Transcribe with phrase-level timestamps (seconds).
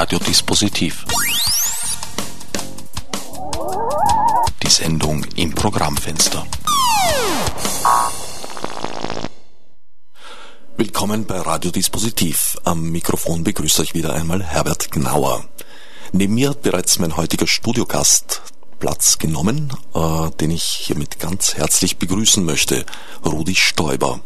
[0.00, 1.04] Radiodispositiv.
[4.62, 6.46] Die Sendung im Programmfenster.
[10.78, 12.56] Willkommen bei Radiodispositiv.
[12.64, 15.44] Am Mikrofon begrüße ich wieder einmal Herbert Gnauer.
[16.12, 18.40] Neben mir hat bereits mein heutiger Studiogast
[18.78, 22.86] Platz genommen, äh, den ich hiermit ganz herzlich begrüßen möchte,
[23.22, 24.20] Rudi Stoiber.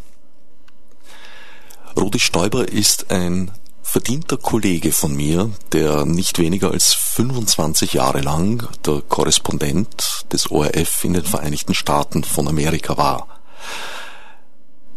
[1.97, 3.51] Rudi Stoiber ist ein
[3.85, 11.03] verdienter Kollege von mir, der nicht weniger als 25 Jahre lang der Korrespondent des ORF
[11.03, 13.27] in den Vereinigten Staaten von Amerika war.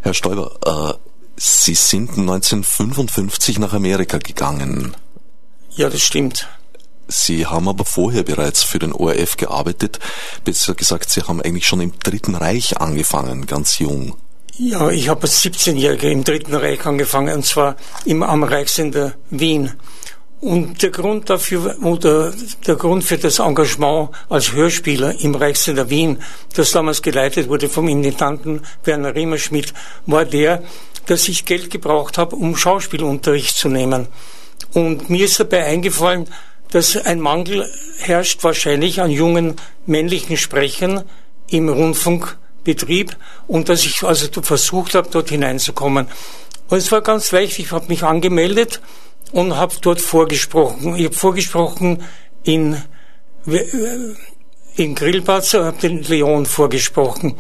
[0.01, 4.97] Herr Stoiber, äh, Sie sind 1955 nach Amerika gegangen.
[5.77, 6.49] Ja, das stimmt.
[7.07, 10.01] Sie haben aber vorher bereits für den ORF gearbeitet.
[10.45, 14.17] Besser gesagt, Sie haben eigentlich schon im Dritten Reich angefangen, ganz jung.
[14.61, 19.75] Ja, ich habe als 17-Jähriger im Dritten Reich angefangen, und zwar im, am Reichssender Wien.
[20.41, 22.33] Und der Grund dafür, oder
[22.67, 26.19] der Grund für das Engagement als Hörspieler im Reichssender Wien,
[26.55, 29.73] das damals geleitet wurde vom Intendanten Werner Riemerschmidt,
[30.07, 30.65] war der,
[31.07, 34.09] dass ich Geld gebraucht habe, um Schauspielunterricht zu nehmen.
[34.75, 36.27] Und mir ist dabei eingefallen,
[36.73, 37.65] dass ein Mangel
[37.99, 39.55] herrscht wahrscheinlich an jungen
[39.87, 41.05] männlichen Sprechern
[41.49, 41.69] im
[42.69, 46.07] Rundfunkbetrieb und dass ich also versucht habe, dort hineinzukommen.
[46.69, 48.81] Und es war ganz leicht, ich habe mich angemeldet
[49.33, 50.97] und habe dort vorgesprochen.
[50.97, 52.03] Ich habe vorgesprochen
[52.45, 52.75] in,
[53.47, 53.65] äh,
[54.77, 57.37] in Grillbad, habe den Leon vorgesprochen.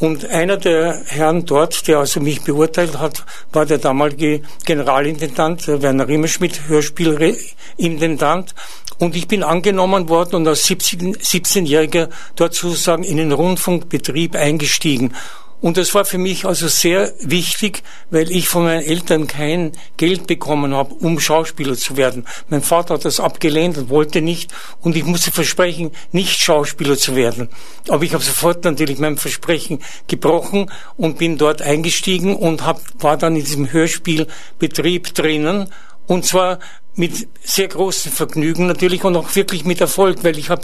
[0.00, 6.08] Und einer der Herren dort, der also mich beurteilt hat, war der damalige Generalintendant, Werner
[6.08, 8.54] Rimmerschmidt, Hörspielintendant.
[8.98, 15.14] Und ich bin angenommen worden und als 17-Jähriger dort sozusagen in den Rundfunkbetrieb eingestiegen.
[15.60, 20.26] Und das war für mich also sehr wichtig, weil ich von meinen Eltern kein Geld
[20.26, 22.24] bekommen habe, um Schauspieler zu werden.
[22.48, 24.52] Mein Vater hat das abgelehnt und wollte nicht.
[24.80, 27.48] Und ich musste versprechen, nicht Schauspieler zu werden.
[27.88, 33.18] Aber ich habe sofort natürlich mein Versprechen gebrochen und bin dort eingestiegen und hab, war
[33.18, 35.70] dann in diesem Hörspielbetrieb drinnen.
[36.06, 36.58] Und zwar
[36.94, 40.62] mit sehr großem Vergnügen natürlich und auch wirklich mit Erfolg, weil ich habe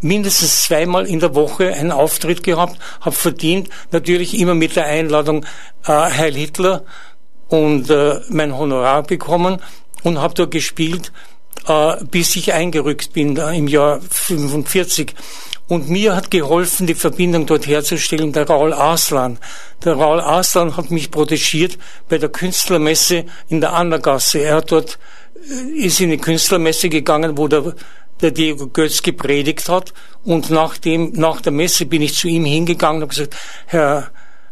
[0.00, 5.44] mindestens zweimal in der Woche einen Auftritt gehabt, habe verdient, natürlich immer mit der Einladung
[5.84, 6.84] äh, Heil Hitler
[7.48, 9.60] und äh, mein Honorar bekommen
[10.02, 11.12] und habe dort gespielt,
[11.66, 15.14] äh, bis ich eingerückt bin äh, im Jahr 45.
[15.68, 19.38] Und mir hat geholfen, die Verbindung dort herzustellen, der Raul Aslan.
[19.84, 21.76] Der Raul Aslan hat mich protegiert
[22.08, 24.38] bei der Künstlermesse in der Annergasse.
[24.38, 25.00] Er hat dort,
[25.76, 27.74] ist in die Künstlermesse gegangen, wo der
[28.20, 29.92] der Diego Götz gepredigt hat.
[30.24, 33.36] Und nach, dem, nach der Messe bin ich zu ihm hingegangen und habe gesagt,
[33.66, 34.10] Herr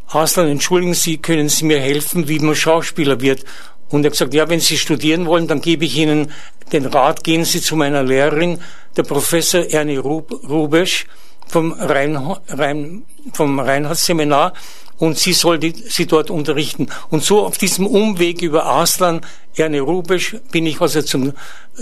[0.09, 3.45] Aslan, entschuldigen Sie, können Sie mir helfen, wie man Schauspieler wird?
[3.91, 6.33] Und er hat gesagt, ja, wenn Sie studieren wollen, dann gebe ich Ihnen
[6.73, 8.61] den Rat, gehen Sie zu meiner Lehrerin,
[8.97, 11.07] der Professor Ernie Rubesch
[11.47, 12.17] vom, Rhein,
[12.49, 14.53] Rhein, vom Reinhardt-Seminar
[14.99, 16.89] und sie soll die, sie dort unterrichten.
[17.11, 19.21] Und so auf diesem Umweg über Aslan,
[19.57, 21.33] Ernie Rubesch, bin ich also zum,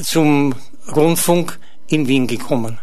[0.03, 0.55] zum
[0.95, 1.59] Rundfunk
[1.89, 2.79] in Wien gekommen.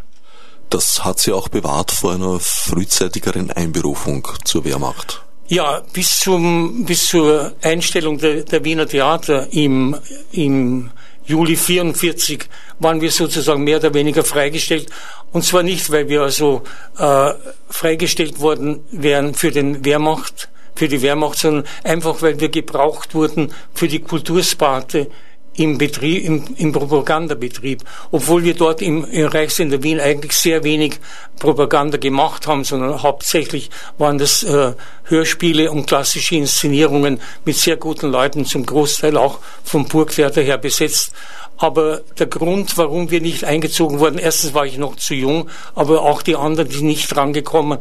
[0.70, 5.24] Das hat sie auch bewahrt vor einer frühzeitigeren Einberufung zur Wehrmacht.
[5.48, 9.98] Ja, bis zum bis zur Einstellung der, der Wiener Theater im
[10.32, 10.92] im
[11.30, 12.46] Juli 44
[12.80, 14.88] waren wir sozusagen mehr oder weniger freigestellt.
[15.32, 16.64] Und zwar nicht, weil wir also
[16.98, 17.34] äh,
[17.70, 23.54] freigestellt worden wären für den Wehrmacht, für die Wehrmacht, sondern einfach, weil wir gebraucht wurden
[23.76, 25.12] für die Kultursparte
[25.60, 31.00] im Betrieb, im, im Propagandabetrieb, obwohl wir dort im, im Reichssender Wien eigentlich sehr wenig
[31.38, 38.10] Propaganda gemacht haben, sondern hauptsächlich waren das äh, Hörspiele und klassische Inszenierungen mit sehr guten
[38.10, 41.12] Leuten, zum Großteil auch vom Burgtheater her besetzt.
[41.58, 46.04] Aber der Grund, warum wir nicht eingezogen wurden, erstens war ich noch zu jung, aber
[46.04, 47.80] auch die anderen, die nicht rangekommen,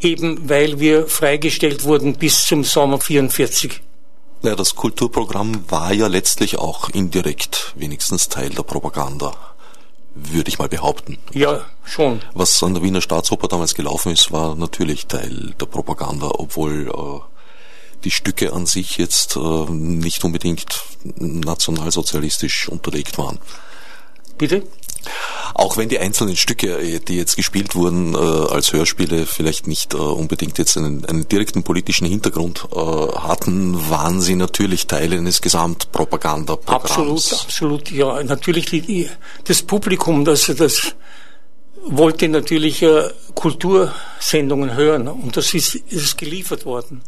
[0.00, 3.80] eben weil wir freigestellt wurden bis zum Sommer 44.
[4.42, 9.32] Ja, das Kulturprogramm war ja letztlich auch indirekt wenigstens Teil der Propaganda,
[10.16, 11.18] würde ich mal behaupten.
[11.32, 12.20] Ja, schon.
[12.34, 17.20] Was an der Wiener Staatsoper damals gelaufen ist, war natürlich Teil der Propaganda, obwohl äh,
[18.02, 23.38] die Stücke an sich jetzt äh, nicht unbedingt nationalsozialistisch unterlegt waren.
[24.38, 24.64] Bitte?
[25.54, 29.94] Auch wenn die einzelnen Stücke, äh, die jetzt gespielt wurden äh, als Hörspiele, vielleicht nicht
[29.94, 37.32] äh, unbedingt jetzt einen, einen direkten politischen Hintergrund hatten, waren sie natürlich Teil eines Gesamtpropagandaprogramms.
[37.32, 38.22] Absolut, absolut, ja.
[38.22, 39.08] Natürlich die,
[39.44, 40.94] das Publikum, das, das
[41.84, 42.84] wollte natürlich
[43.34, 47.02] Kultursendungen hören und das ist, ist geliefert worden.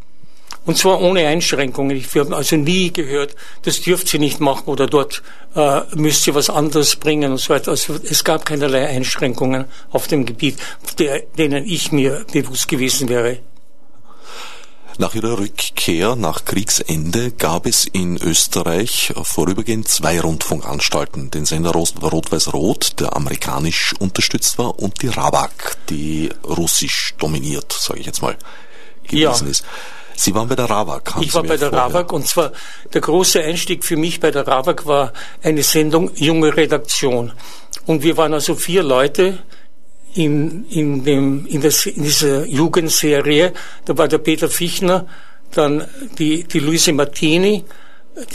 [0.66, 2.04] Und zwar ohne Einschränkungen.
[2.12, 5.22] Wir haben also nie gehört, das dürft ihr nicht machen oder dort
[5.54, 7.72] äh, müsst ihr was anderes bringen und so weiter.
[7.72, 10.56] Also es gab keinerlei Einschränkungen auf dem Gebiet,
[10.98, 13.40] der, denen ich mir bewusst gewesen wäre.
[14.96, 21.32] Nach ihrer Rückkehr nach Kriegsende gab es in Österreich vorübergehend zwei Rundfunkanstalten.
[21.32, 28.06] Den Sender Rot-Weiß-Rot, der amerikanisch unterstützt war, und die Rabak, die russisch dominiert, sage ich
[28.06, 28.36] jetzt mal,
[29.02, 29.50] gewesen ja.
[29.50, 29.64] ist.
[30.16, 31.14] Sie waren bei der Rabak.
[31.20, 31.86] Ich war bei der vorher.
[31.86, 32.52] Rabak und zwar
[32.92, 35.12] der große Einstieg für mich bei der Rabak war
[35.42, 37.32] eine Sendung Junge Redaktion.
[37.86, 39.38] Und wir waren also vier Leute,
[40.14, 43.52] in, in, dem, in, das, in dieser Jugendserie.
[43.84, 45.06] Da war der Peter Fichtner,
[45.52, 45.86] dann
[46.18, 47.64] die, die Luise Martini,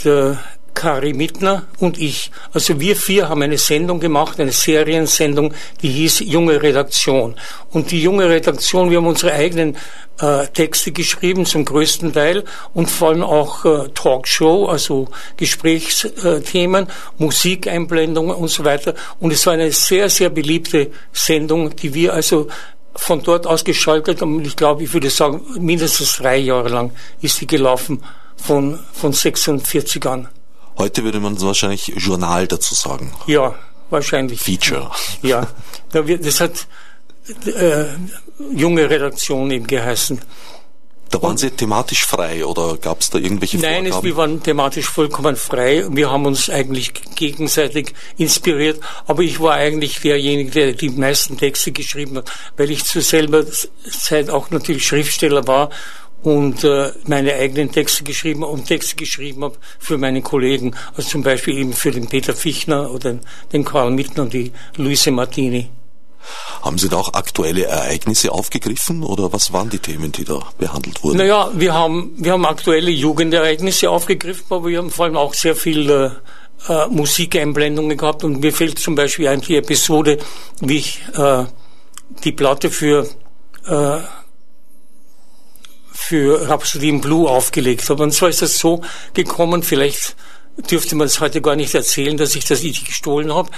[0.04, 0.38] der
[0.74, 2.31] Kari Mittner und ich.
[2.54, 7.36] Also wir vier haben eine Sendung gemacht, eine Seriensendung, die hieß Junge Redaktion.
[7.72, 9.78] Und die junge Redaktion, wir haben unsere eigenen
[10.19, 12.44] äh, Texte geschrieben, zum größten Teil,
[12.74, 15.07] und vor allem auch äh, Talkshow, also
[15.38, 16.88] Gesprächsthemen,
[17.18, 18.95] Musikeinblendungen und so weiter.
[19.19, 22.48] Und es war eine sehr, sehr beliebte Sendung, die wir also
[22.95, 24.44] von dort aus geschaltet haben.
[24.44, 28.04] Ich glaube, ich würde sagen, mindestens drei Jahre lang ist sie gelaufen,
[28.36, 30.27] von, von 46 an.
[30.77, 33.13] Heute würde man wahrscheinlich Journal dazu sagen.
[33.27, 33.54] Ja,
[33.89, 34.39] wahrscheinlich.
[34.39, 34.92] Feature.
[35.21, 35.48] Ja,
[35.92, 36.68] das hat
[37.46, 37.86] äh,
[38.54, 40.22] junge Redaktion eben geheißen.
[41.10, 44.86] Da waren Sie thematisch frei oder gab es da irgendwelche Nein, es, wir waren thematisch
[44.86, 45.86] vollkommen frei.
[45.90, 48.80] Wir haben uns eigentlich gegenseitig inspiriert.
[49.08, 53.44] Aber ich war eigentlich derjenige, der die meisten Texte geschrieben hat, weil ich zu selber
[53.90, 55.72] Zeit auch natürlich Schriftsteller war
[56.22, 61.24] und äh, meine eigenen Texte geschrieben und Texte geschrieben habe für meine Kollegen, also zum
[61.24, 63.18] Beispiel eben für den Peter Fichtner oder
[63.52, 65.70] den Karl Mittner und die Luise Martini.
[66.62, 71.04] Haben Sie da auch aktuelle Ereignisse aufgegriffen oder was waren die Themen, die da behandelt
[71.04, 71.18] wurden?
[71.18, 75.56] Naja, wir haben, wir haben aktuelle Jugendereignisse aufgegriffen, aber wir haben vor allem auch sehr
[75.56, 76.12] viel äh,
[76.68, 80.19] äh, Musikeinblendungen gehabt und mir fällt zum Beispiel ein die Episode,
[80.60, 81.45] wie ich äh,
[82.24, 83.07] die Platte für
[83.66, 84.00] äh,
[85.92, 88.04] für Rhapsody in Blue aufgelegt habe.
[88.04, 88.81] Und zwar ist das so
[89.13, 90.16] gekommen, vielleicht
[90.70, 93.50] dürfte man es heute gar nicht erzählen, dass ich das nicht gestohlen habe,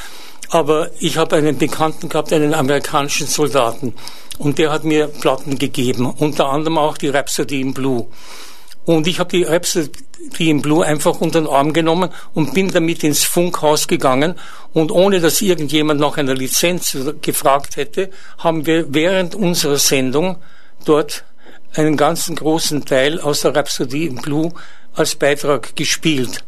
[0.49, 3.93] aber ich habe einen Bekannten gehabt, einen amerikanischen Soldaten,
[4.37, 8.07] und der hat mir Platten gegeben, unter anderem auch die Rhapsody in Blue.
[8.85, 9.91] Und ich habe die Rhapsody
[10.39, 14.35] in Blue einfach unter den Arm genommen und bin damit ins Funkhaus gegangen.
[14.73, 18.09] Und ohne dass irgendjemand nach einer Lizenz gefragt hätte,
[18.39, 20.37] haben wir während unserer Sendung
[20.85, 21.23] dort
[21.75, 24.51] einen ganzen großen Teil aus der Rhapsody in Blue
[24.95, 26.43] als Beitrag gespielt.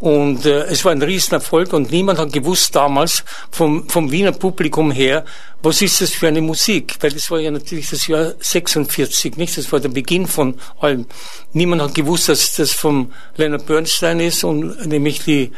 [0.00, 4.90] Und äh, es war ein Riesenerfolg und niemand hat gewusst damals vom, vom Wiener Publikum
[4.90, 5.24] her,
[5.62, 6.96] was ist das für eine Musik?
[7.00, 9.56] Weil das war ja natürlich das Jahr 46, nicht?
[9.56, 11.06] Das war der Beginn von allem.
[11.52, 15.52] Niemand hat gewusst, dass das vom Leonard Bernstein ist und nämlich die,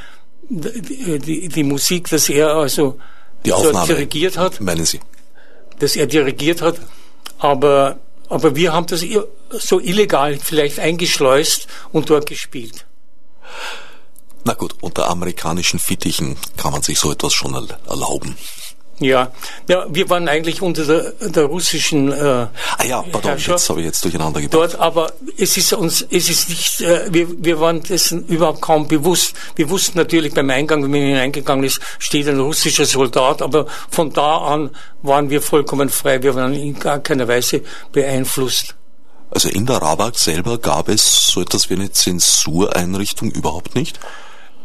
[0.48, 2.98] die, die, die Musik, dass er also
[3.44, 4.60] die Aufnahme, dirigiert hat.
[4.60, 5.00] Meinen Sie?
[5.80, 6.76] Dass er dirigiert hat.
[7.38, 7.98] Aber
[8.28, 9.04] aber wir haben das
[9.50, 12.86] so illegal vielleicht eingeschleust und dort gespielt.
[14.46, 17.52] Na gut, unter amerikanischen Fittichen kann man sich so etwas schon
[17.88, 18.36] erlauben.
[19.00, 19.32] Ja,
[19.68, 22.12] ja, wir waren eigentlich unter der, der russischen.
[22.12, 22.16] Äh,
[22.78, 24.72] ah ja, pardon, jetzt habe ich jetzt durcheinander gebracht.
[24.72, 28.86] Dort, aber es ist uns, es ist nicht, äh, wir, wir waren dessen überhaupt kaum
[28.86, 29.34] bewusst.
[29.56, 34.12] Wir wussten natürlich beim Eingang, wenn man hineingegangen ist, steht ein russischer Soldat, aber von
[34.12, 34.70] da an
[35.02, 36.22] waren wir vollkommen frei.
[36.22, 38.76] Wir waren in gar keiner Weise beeinflusst.
[39.28, 43.98] Also in der Rabak selber gab es so etwas wie eine Zensureinrichtung überhaupt nicht?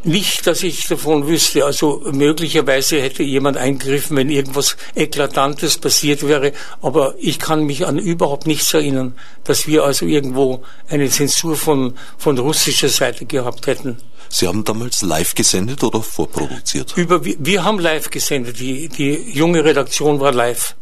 [0.04, 1.64] Nicht, dass ich davon wüsste.
[1.64, 6.54] Also möglicherweise hätte jemand eingegriffen, wenn irgendwas Eklatantes passiert wäre.
[6.82, 11.94] Aber ich kann mich an überhaupt nichts erinnern, dass wir also irgendwo eine Zensur von,
[12.18, 13.98] von russischer Seite gehabt hätten.
[14.30, 16.94] Sie haben damals live gesendet oder vorproduziert?
[16.96, 18.60] Über, wir haben live gesendet.
[18.60, 20.76] Die, die junge Redaktion war live.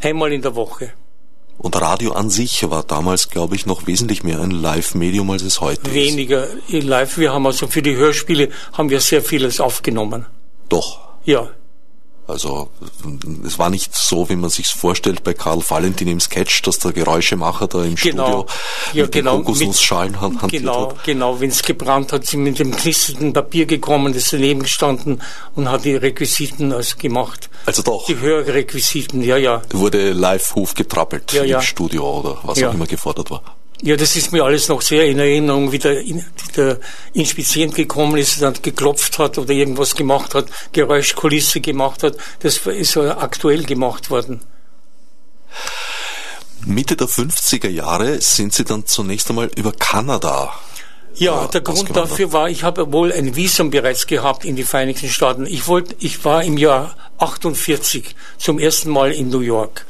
[0.00, 0.92] Einmal in der Woche.
[1.58, 5.60] Und Radio an sich war damals, glaube ich, noch wesentlich mehr ein Live-Medium, als es
[5.60, 6.68] heute Weniger ist.
[6.68, 7.18] Weniger live.
[7.18, 10.26] Wir haben also für die Hörspiele haben wir sehr vieles aufgenommen.
[10.68, 11.00] Doch.
[11.24, 11.50] Ja.
[12.28, 12.68] Also
[13.46, 16.92] es war nicht so, wie man sich vorstellt bei Karl Valentin im Sketch, dass der
[16.92, 18.26] Geräuschemacher da im genau.
[18.26, 18.46] Studio
[18.92, 21.04] ja, mit genau, den Kokosnussschalen hantiert genau, hat.
[21.04, 25.22] Genau, wenn es gebrannt hat, sind mit dem knisternden Papier gekommen, das daneben gestanden
[25.54, 27.48] und hat die Requisiten also gemacht.
[27.64, 28.04] Also doch.
[28.04, 29.62] Die Hörrequisiten, ja, ja.
[29.72, 31.56] Wurde live Huf getrappelt ja, ja.
[31.56, 32.68] im Studio oder was ja.
[32.68, 33.57] auch immer gefordert war.
[33.82, 36.02] Ja, das ist mir alles noch sehr in Erinnerung, wie der,
[36.56, 36.80] der
[37.12, 42.16] Inspizient gekommen ist und geklopft hat oder irgendwas gemacht hat, Geräuschkulisse gemacht hat.
[42.40, 44.40] Das ist aktuell gemacht worden.
[46.66, 50.52] Mitte der 50er Jahre sind Sie dann zunächst einmal über Kanada
[51.18, 55.08] ja, der Grund dafür war, ich habe wohl ein Visum bereits gehabt in die Vereinigten
[55.08, 55.46] Staaten.
[55.46, 59.84] Ich wollte, ich war im Jahr 48 zum ersten Mal in New York.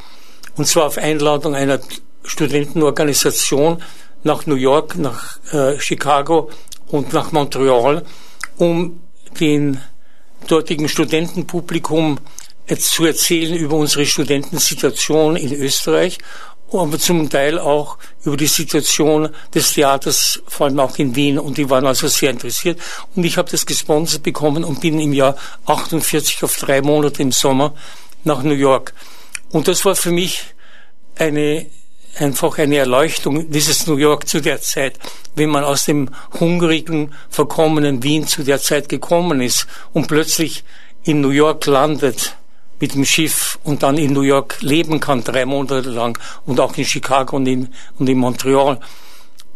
[0.57, 1.80] Und zwar auf Einladung einer
[2.29, 3.83] Studentenorganisation
[4.23, 6.51] nach New York, nach äh, Chicago
[6.89, 8.05] und nach Montreal,
[8.57, 9.01] um
[9.41, 9.81] den
[10.47, 12.19] dortigen Studentenpublikum
[12.79, 16.19] zu erzählen über unsere Studentensituation in Österreich
[16.73, 21.39] aber zum Teil auch über die Situation des Theaters, vor allem auch in Wien.
[21.39, 22.79] Und die waren also sehr interessiert.
[23.15, 27.33] Und ich habe das gesponsert bekommen und bin im Jahr 48 auf drei Monate im
[27.33, 27.75] Sommer
[28.25, 28.93] nach New York.
[29.51, 30.43] Und das war für mich
[31.17, 31.67] eine
[32.21, 34.99] einfach eine Erleuchtung, dieses New York zu der Zeit,
[35.35, 40.65] wenn man aus dem hungrigen, verkommenen Wien zu der Zeit gekommen ist und plötzlich
[41.05, 42.37] in New York landet
[42.81, 46.77] mit dem Schiff und dann in New York leben kann, drei Monate lang und auch
[46.77, 48.79] in Chicago und in, und in Montreal.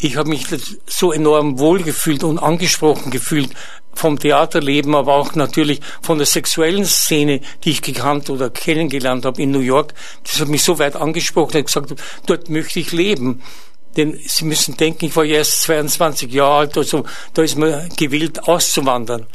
[0.05, 0.47] Ich habe mich
[0.87, 3.51] so enorm wohlgefühlt und angesprochen gefühlt
[3.95, 9.41] vom Theaterleben, aber auch natürlich von der sexuellen Szene, die ich gekannt oder kennengelernt habe
[9.41, 9.95] in New York.
[10.25, 11.95] Das hat mich so weit angesprochen, ich gesagt,
[12.27, 13.43] dort möchte ich leben.
[13.97, 17.05] Denn Sie müssen denken, ich war ja erst 22 Jahre alt, also
[17.35, 19.27] da ist man gewillt auszuwandern.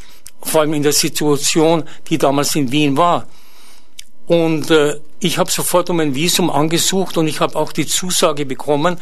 [0.41, 3.25] Vor allem in der Situation, die damals in Wien war.
[4.25, 8.45] Und äh, ich habe sofort um ein Visum angesucht und ich habe auch die Zusage
[8.45, 8.99] bekommen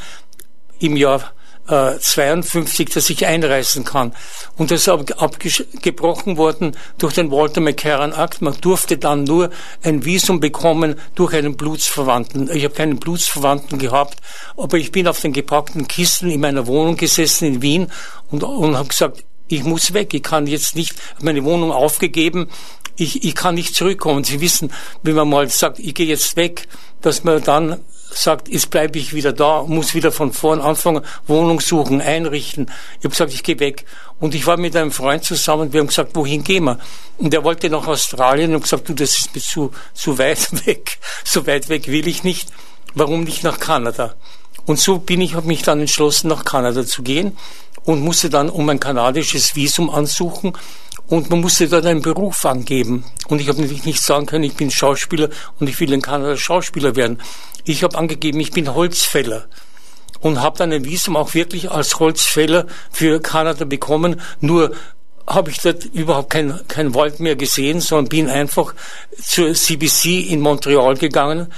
[0.78, 1.34] im Jahr
[1.68, 4.14] äh, 52, dass ich einreisen kann.
[4.58, 8.42] Und das ist abgebrochen worden durch den Walter McCarran Act.
[8.42, 9.50] Man durfte dann nur
[9.84, 12.50] ein Visum bekommen durch einen Blutsverwandten.
[12.54, 14.20] Ich habe keinen Blutsverwandten gehabt,
[14.58, 17.92] aber ich bin auf den gepackten Kisten in meiner Wohnung gesessen in Wien
[18.32, 22.50] und, und habe gesagt, ich muss weg, ich kann jetzt nicht meine Wohnung aufgegeben
[22.98, 24.24] ich, ich kann nicht zurückkommen.
[24.24, 24.72] Sie wissen,
[25.04, 26.68] wenn man mal sagt, ich gehe jetzt weg,
[27.02, 27.80] dass man dann
[28.16, 32.72] sagt, jetzt bleibe ich wieder da, muss wieder von vorn anfangen, Wohnung suchen, einrichten.
[33.00, 33.86] Ich habe gesagt, ich gehe weg.
[34.20, 36.80] Und ich war mit einem Freund zusammen, wir haben gesagt, wohin gehen wir?
[37.18, 40.98] Und er wollte nach Australien und gesagt, du, das ist mir zu, zu weit weg.
[41.24, 42.50] So weit weg will ich nicht.
[42.94, 44.16] Warum nicht nach Kanada?
[44.66, 47.38] Und so bin ich, habe mich dann entschlossen, nach Kanada zu gehen
[47.84, 50.54] und musste dann um ein kanadisches Visum ansuchen
[51.08, 53.06] und man musste dort einen Beruf angeben.
[53.28, 56.38] Und ich habe natürlich nicht sagen können, ich bin Schauspieler und ich will in Kanada
[56.38, 57.20] Schauspieler werden.
[57.64, 59.46] Ich habe angegeben, ich bin Holzfäller
[60.20, 64.22] und habe dann ein Visum auch wirklich als Holzfäller für Kanada bekommen.
[64.40, 64.72] Nur
[65.28, 68.74] habe ich dort überhaupt kein, kein Wald mehr gesehen, sondern bin einfach
[69.22, 71.52] zur CBC in Montreal gegangen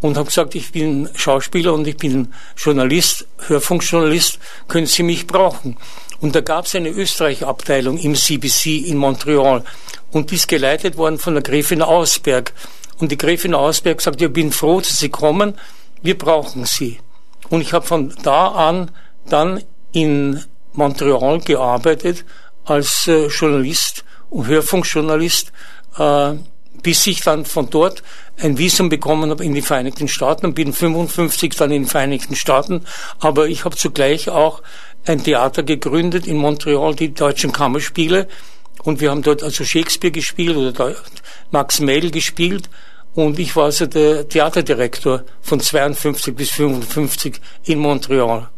[0.00, 5.76] und habe gesagt, ich bin Schauspieler und ich bin Journalist, Hörfunkjournalist, können Sie mich brauchen?
[6.22, 9.64] Und da gab es eine Österreich-Abteilung im CBC in Montreal
[10.12, 12.52] und die ist geleitet worden von der Gräfin Ausberg.
[12.98, 15.58] Und die Gräfin Ausberg sagt, ich bin froh, dass Sie kommen,
[16.00, 17.00] wir brauchen Sie.
[17.50, 18.92] Und ich habe von da an
[19.26, 22.24] dann in Montreal gearbeitet
[22.66, 25.50] als äh, Journalist und Hörfunkjournalist,
[25.98, 26.34] äh,
[26.84, 28.04] bis ich dann von dort
[28.40, 32.36] ein Visum bekommen habe in die Vereinigten Staaten und bin 55 dann in den Vereinigten
[32.36, 32.84] Staaten.
[33.18, 34.62] Aber ich habe zugleich auch
[35.06, 38.28] ein Theater gegründet in Montreal, die Deutschen Kammerspiele.
[38.82, 40.94] Und wir haben dort also Shakespeare gespielt oder
[41.50, 42.68] Max Mehl gespielt.
[43.14, 48.48] Und ich war also der Theaterdirektor von 52 bis 55 in Montreal.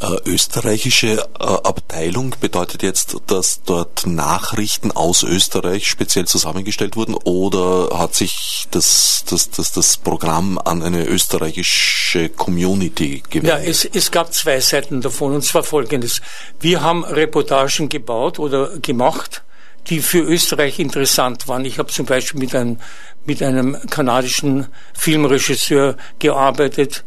[0.00, 7.98] Äh, österreichische äh, Abteilung bedeutet jetzt, dass dort Nachrichten aus Österreich speziell zusammengestellt wurden oder
[7.98, 13.50] hat sich das, das, das, das Programm an eine österreichische Community gewendet?
[13.50, 16.20] Ja, es, es gab zwei Seiten davon und zwar folgendes.
[16.60, 19.42] Wir haben Reportagen gebaut oder gemacht,
[19.88, 21.64] die für Österreich interessant waren.
[21.64, 22.78] Ich habe zum Beispiel mit einem,
[23.24, 27.02] mit einem kanadischen Filmregisseur gearbeitet,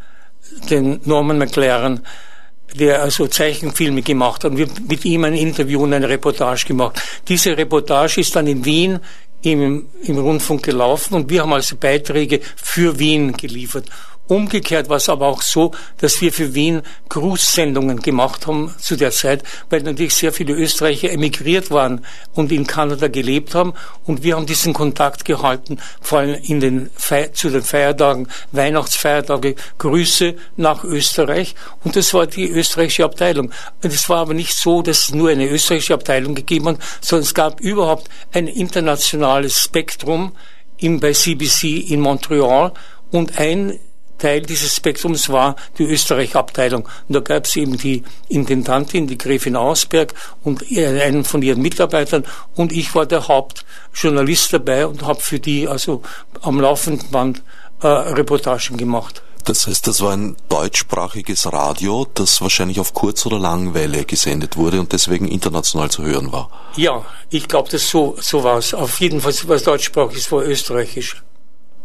[0.70, 2.06] den Norman McLaren,
[2.74, 7.02] der also Zeichenfilme gemacht hat wir mit ihm ein Interview und eine Reportage gemacht.
[7.28, 9.00] Diese Reportage ist dann in Wien
[9.44, 13.86] im, im Rundfunk gelaufen und wir haben also Beiträge für Wien geliefert.
[14.32, 19.12] Umgekehrt war es aber auch so, dass wir für Wien Grußsendungen gemacht haben zu der
[19.12, 23.74] Zeit, weil natürlich sehr viele Österreicher emigriert waren und in Kanada gelebt haben.
[24.06, 26.90] Und wir haben diesen Kontakt gehalten, vor allem in den
[27.34, 31.54] zu den Feiertagen, Weihnachtsfeiertage, Grüße nach Österreich.
[31.84, 33.52] Und das war die österreichische Abteilung.
[33.82, 37.34] Es war aber nicht so, dass es nur eine österreichische Abteilung gegeben hat, sondern es
[37.34, 40.32] gab überhaupt ein internationales Spektrum
[40.78, 42.72] im, bei CBC in Montreal
[43.12, 43.78] und ein
[44.22, 46.84] Teil dieses Spektrums war die Österreich-Abteilung.
[47.08, 50.14] Und da gab es eben die Intendantin, die Gräfin Ausberg
[50.44, 52.24] und einen von ihren Mitarbeitern
[52.56, 56.02] und ich war der Hauptjournalist dabei und habe für die also
[56.42, 57.42] am laufenden Band
[57.82, 59.22] äh, Reportagen gemacht.
[59.46, 64.80] Das heißt, das war ein deutschsprachiges Radio, das wahrscheinlich auf Kurz- oder Langwelle gesendet wurde
[64.80, 66.50] und deswegen international zu hören war.
[66.76, 68.74] Ja, ich glaube, das so, so war es.
[68.74, 71.24] Auf jeden Fall war es deutschsprachig, es war österreichisch.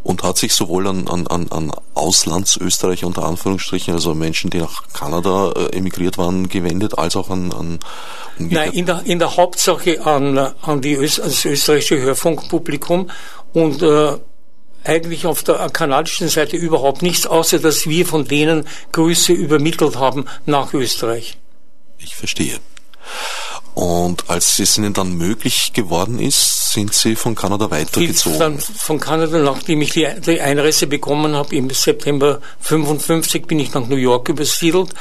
[0.07, 5.51] Und hat sich sowohl an, an, an Auslandsösterreicher unter Anführungsstrichen, also Menschen, die nach Kanada
[5.51, 7.79] äh, emigriert waren, gewendet, als auch an, an
[8.39, 13.09] Nein, in der, in der Hauptsache an, an, die, an das österreichische Hörfunkpublikum
[13.51, 14.17] und äh,
[14.85, 20.25] eigentlich auf der kanadischen Seite überhaupt nichts, außer dass wir von denen Grüße übermittelt haben
[20.45, 21.37] nach Österreich.
[21.97, 22.59] Ich verstehe.
[23.77, 28.39] Und als es Ihnen dann möglich geworden ist, sind Sie von Kanada weitergezogen?
[28.39, 33.75] Dann von Kanada, nachdem ich die, die Einreise bekommen habe, im September 55 bin ich
[33.75, 34.95] nach New York übersiedelt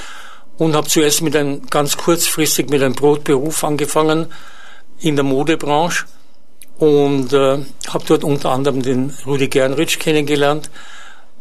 [0.58, 4.26] und habe zuerst mit einem ganz kurzfristig mit einem Brotberuf angefangen
[5.00, 6.04] in der Modebranche
[6.78, 10.68] und äh, habe dort unter anderem den Rudi Gernrich kennengelernt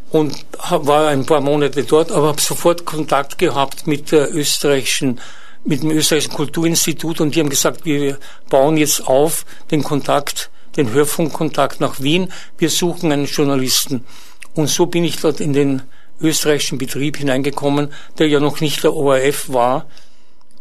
[0.09, 5.19] und hab, war ein paar Monate dort, aber habe sofort Kontakt gehabt mit der österreichischen
[5.65, 8.17] mit dem österreichischen Kulturinstitut und die haben gesagt, wir
[8.49, 12.31] bauen jetzt auf den Kontakt, den Hörfunkkontakt nach Wien.
[12.57, 14.05] Wir suchen einen Journalisten.
[14.53, 15.81] Und so bin ich dort in den
[16.21, 19.87] österreichischen Betrieb hineingekommen, der ja noch nicht der ORF war,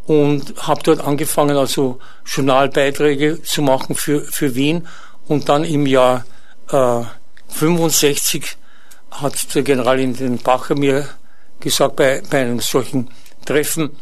[0.06, 4.86] und habe dort angefangen, also Journalbeiträge zu machen für, für Wien.
[5.28, 6.26] Und dann im Jahr
[6.70, 7.02] äh,
[7.48, 8.56] 65
[9.10, 11.08] hat der Generalintendant Bacher mir
[11.60, 13.08] gesagt, bei, bei einem solchen
[13.46, 13.96] Treffen,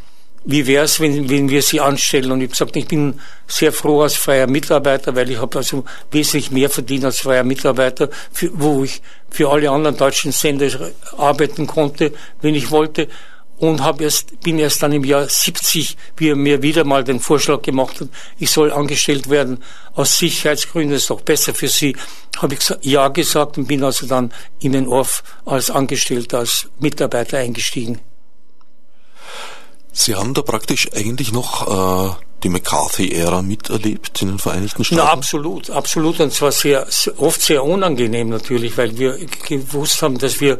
[0.45, 2.33] wie wäre es, wenn, wenn wir sie anstellen?
[2.33, 5.85] Und ich habe gesagt, ich bin sehr froh als freier Mitarbeiter, weil ich habe also
[6.11, 11.67] wesentlich mehr verdient als freier Mitarbeiter, für, wo ich für alle anderen deutschen Sender arbeiten
[11.67, 13.09] konnte, wenn ich wollte
[13.63, 17.21] und habe erst, bin erst dann im Jahr 70, wie er mir wieder mal den
[17.21, 18.09] Vorschlag gemacht hat,
[18.41, 19.63] ich soll angestellt werden.
[19.95, 21.97] Aus Sicherheitsgründen ist doch besser für Sie.
[22.39, 27.39] Habe ich ja gesagt und bin also dann in den Orf als Angestellter, als Mitarbeiter
[27.39, 28.01] eingestiegen.
[29.93, 35.03] Sie haben da praktisch eigentlich noch äh, die McCarthy-Ära miterlebt in den Vereinigten Staaten?
[35.05, 36.19] Na, absolut, absolut.
[36.21, 36.87] Und zwar sehr,
[37.19, 40.59] oft sehr unangenehm natürlich, weil wir gewusst haben, dass wir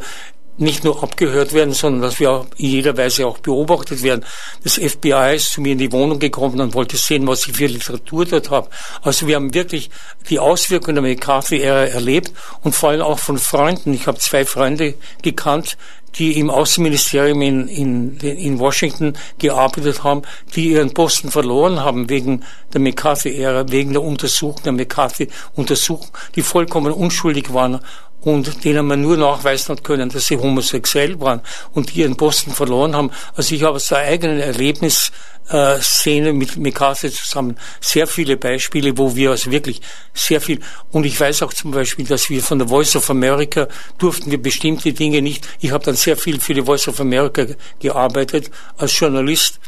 [0.57, 4.23] nicht nur abgehört werden, sondern dass wir auch in jeder Weise auch beobachtet werden.
[4.63, 7.65] Das FBI ist zu mir in die Wohnung gekommen und wollte sehen, was ich für
[7.65, 8.69] Literatur dort habe.
[9.01, 9.89] Also wir haben wirklich
[10.29, 13.93] die Auswirkungen der McCarthy-Ära erlebt und vor allem auch von Freunden.
[13.93, 14.93] Ich habe zwei Freunde
[15.23, 15.75] gekannt,
[16.15, 20.21] die im Außenministerium in, in, in Washington gearbeitet haben,
[20.55, 26.93] die ihren Posten verloren haben wegen der McCarthy-Ära, wegen der Untersuchung, der McCarthy-Untersuchung, die vollkommen
[26.93, 27.79] unschuldig waren
[28.23, 31.41] und denen man nur nachweisen hat können, dass sie homosexuell waren
[31.73, 33.11] und ihren Posten verloren haben.
[33.35, 39.15] Also ich habe aus der eigenen Erlebnisszene äh, mit McCarthy zusammen sehr viele Beispiele, wo
[39.15, 39.81] wir also wirklich
[40.13, 43.67] sehr viel, und ich weiß auch zum Beispiel, dass wir von der Voice of America
[43.97, 47.45] durften wir bestimmte Dinge nicht, ich habe dann sehr viel für die Voice of America
[47.79, 49.59] gearbeitet als Journalist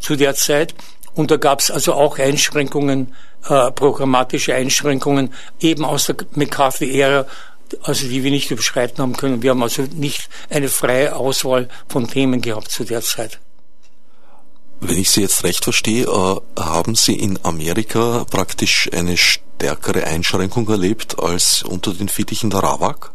[0.00, 0.74] zu der Zeit
[1.14, 3.14] und da gab es also auch Einschränkungen,
[3.48, 7.26] äh, programmatische Einschränkungen eben aus der McCarthy-Ära,
[7.82, 9.42] also die wir nicht überschreiten haben können.
[9.42, 13.38] Wir haben also nicht eine freie Auswahl von Themen gehabt zu der Zeit.
[14.80, 20.68] Wenn ich Sie jetzt recht verstehe, äh, haben Sie in Amerika praktisch eine stärkere Einschränkung
[20.68, 23.12] erlebt als unter den Fittichen der Rawak?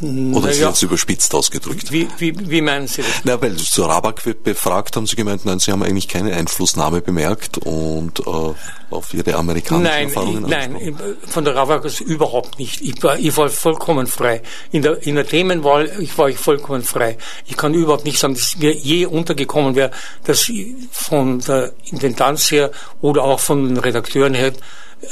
[0.00, 0.70] Oder ist ja.
[0.70, 1.92] jetzt überspitzt ausgedrückt?
[1.92, 3.22] Wie, wie, wie meinen Sie das?
[3.22, 7.58] Na, weil zu Rabak befragt haben Sie gemeint, nein, Sie haben eigentlich keine Einflussnahme bemerkt
[7.58, 8.54] und äh,
[8.90, 10.96] auf Ihre amerikanischen nein, Erfahrungen ich, Nein,
[11.28, 12.80] von der Rabak ist überhaupt nicht.
[12.80, 14.42] Ich war, ich war vollkommen frei.
[14.72, 17.16] In der, in der Themenwahl ich war ich vollkommen frei.
[17.46, 19.92] Ich kann überhaupt nicht sagen, dass mir je untergekommen wäre,
[20.24, 20.50] dass
[20.90, 24.52] von der Intendanz her oder auch von den Redakteuren her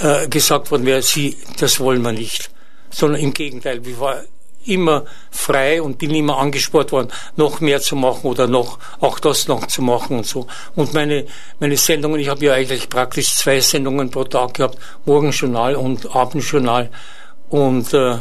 [0.01, 2.51] äh, gesagt worden wäre, Sie, das wollen wir nicht.
[2.91, 4.23] Sondern im Gegenteil, ich war
[4.65, 9.49] immer frei und bin immer angespurt worden, noch mehr zu machen oder noch auch das
[9.49, 10.47] noch zu machen und so.
[10.75, 11.27] Und meine
[11.61, 16.91] meine Sendungen, ich habe ja eigentlich praktisch zwei Sendungen pro Tag gehabt, Morgenjournal und Abendjournal
[17.49, 18.19] und äh,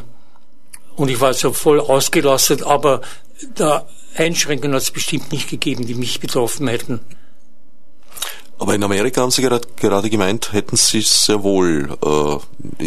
[0.95, 3.01] und ich war so voll ausgelastet, aber
[3.55, 6.99] da Einschränkungen hat es bestimmt nicht gegeben, die mich betroffen hätten.
[8.61, 12.37] Aber in Amerika haben Sie gerade, gerade gemeint, hätten Sie sehr wohl äh,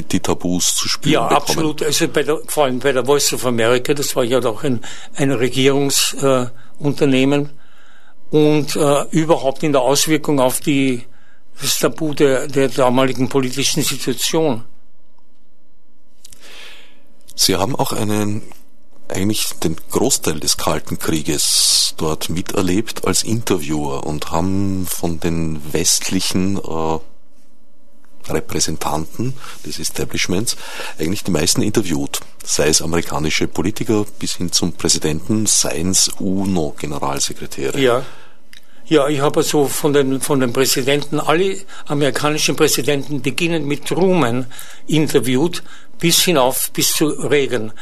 [0.03, 1.41] die Tabus zu spüren Ja, bekommen.
[1.43, 1.83] absolut.
[1.83, 4.81] Also bei der, vor allem bei der Voice of America, das war ja doch ein,
[5.17, 7.49] ein Regierungsunternehmen äh,
[8.37, 11.03] und äh, überhaupt in der Auswirkung auf die,
[11.61, 14.63] das Tabu der, der damaligen politischen Situation.
[17.35, 18.43] Sie haben auch einen
[19.09, 26.59] eigentlich den Großteil des Kalten Krieges dort miterlebt als Interviewer und haben von den westlichen
[26.59, 26.99] äh,
[28.29, 30.57] Repräsentanten des Establishments
[30.99, 32.21] eigentlich die meisten interviewt.
[32.43, 37.79] Sei es amerikanische Politiker bis hin zum Präsidenten, seien es UNO-Generalsekretäre.
[37.81, 38.05] Ja.
[38.87, 44.45] Ja, ich habe so von den, von den Präsidenten, alle amerikanischen Präsidenten beginnen mit Truman
[44.87, 45.63] interviewt,
[45.99, 47.73] bis hinauf, bis zu Reagan.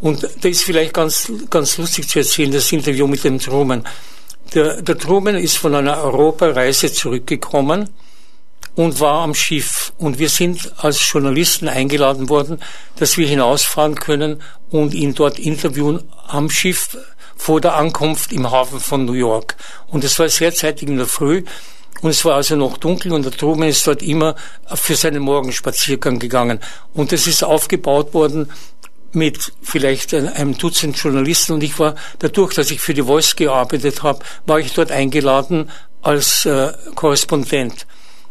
[0.00, 3.84] Und das ist vielleicht ganz, ganz lustig zu erzählen, das Interview mit dem Truman.
[4.54, 7.90] Der, der Truman ist von einer Europareise zurückgekommen
[8.76, 9.92] und war am Schiff.
[9.98, 12.60] Und wir sind als Journalisten eingeladen worden,
[12.96, 16.96] dass wir hinausfahren können und ihn dort interviewen am Schiff
[17.36, 19.56] vor der Ankunft im Hafen von New York.
[19.88, 21.44] Und es war sehr zeitig in der Früh.
[22.00, 24.36] Und es war also noch dunkel und der Truman ist dort immer
[24.72, 26.60] für seinen Morgenspaziergang gegangen.
[26.94, 28.52] Und das ist aufgebaut worden
[29.12, 34.02] mit vielleicht einem Dutzend Journalisten und ich war dadurch, dass ich für die Voice gearbeitet
[34.02, 35.70] habe, war ich dort eingeladen
[36.02, 37.86] als äh, Korrespondent.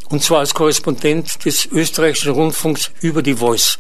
[0.09, 3.77] Und zwar als Korrespondent des österreichischen Rundfunks über die Voice.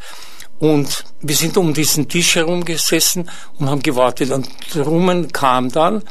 [0.59, 3.29] Und wir sind um diesen Tisch herum gesessen
[3.59, 4.31] und haben gewartet.
[4.31, 6.03] Und Truman kam dann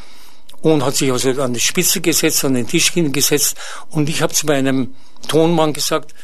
[0.62, 3.57] und hat sich also an die Spitze gesetzt, an den Tisch hingesetzt.
[3.90, 4.94] Und ich habe zu meinem
[5.29, 6.14] Tonmann gesagt,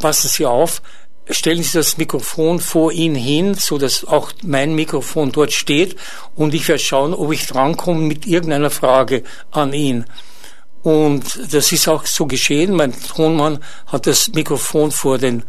[0.00, 0.82] passen Sie auf,
[1.30, 5.96] stellen Sie das Mikrofon vor ihn hin, so dass auch mein Mikrofon dort steht
[6.36, 10.04] und ich werde schauen, ob ich drankomme mit irgendeiner Frage an ihn.
[10.82, 12.74] Und das ist auch so geschehen.
[12.74, 15.44] Mein Tonmann hat das Mikrofon vor den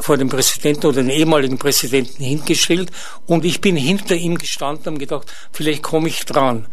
[0.00, 2.92] vor dem Präsidenten oder den ehemaligen Präsidenten hingestellt
[3.26, 6.68] und ich bin hinter ihm gestanden und gedacht, vielleicht komme ich dran.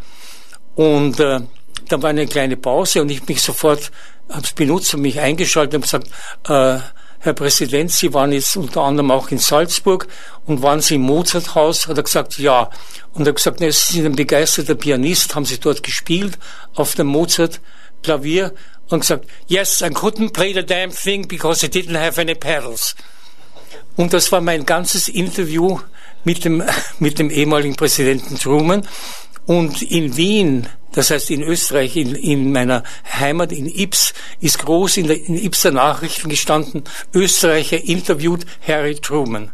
[0.76, 1.40] Und äh,
[1.88, 3.90] da war eine kleine Pause und ich mich sofort
[4.30, 6.08] habe es benutzt und mich eingeschaltet und gesagt,
[6.48, 6.78] äh,
[7.20, 10.06] Herr Präsident, Sie waren jetzt unter anderem auch in Salzburg
[10.44, 11.88] und waren Sie im Mozarthaus?
[11.88, 12.70] Hat er gesagt, ja.
[13.14, 16.38] Und er hat gesagt, ne, Sie sind ein begeisterter Pianist, haben Sie dort gespielt
[16.74, 18.52] auf dem Mozart-Klavier?
[18.88, 22.94] Und gesagt, yes, I couldn't play the damn thing because I didn't have any pedals.
[23.96, 25.80] Und das war mein ganzes Interview
[26.24, 26.62] mit dem,
[26.98, 28.86] mit dem ehemaligen Präsidenten Truman.
[29.46, 32.82] Und in Wien, das heißt in Österreich, in, in meiner
[33.12, 39.52] Heimat in Ips, ist groß in, der, in Ipser Nachrichten gestanden, Österreicher interviewt Harry Truman.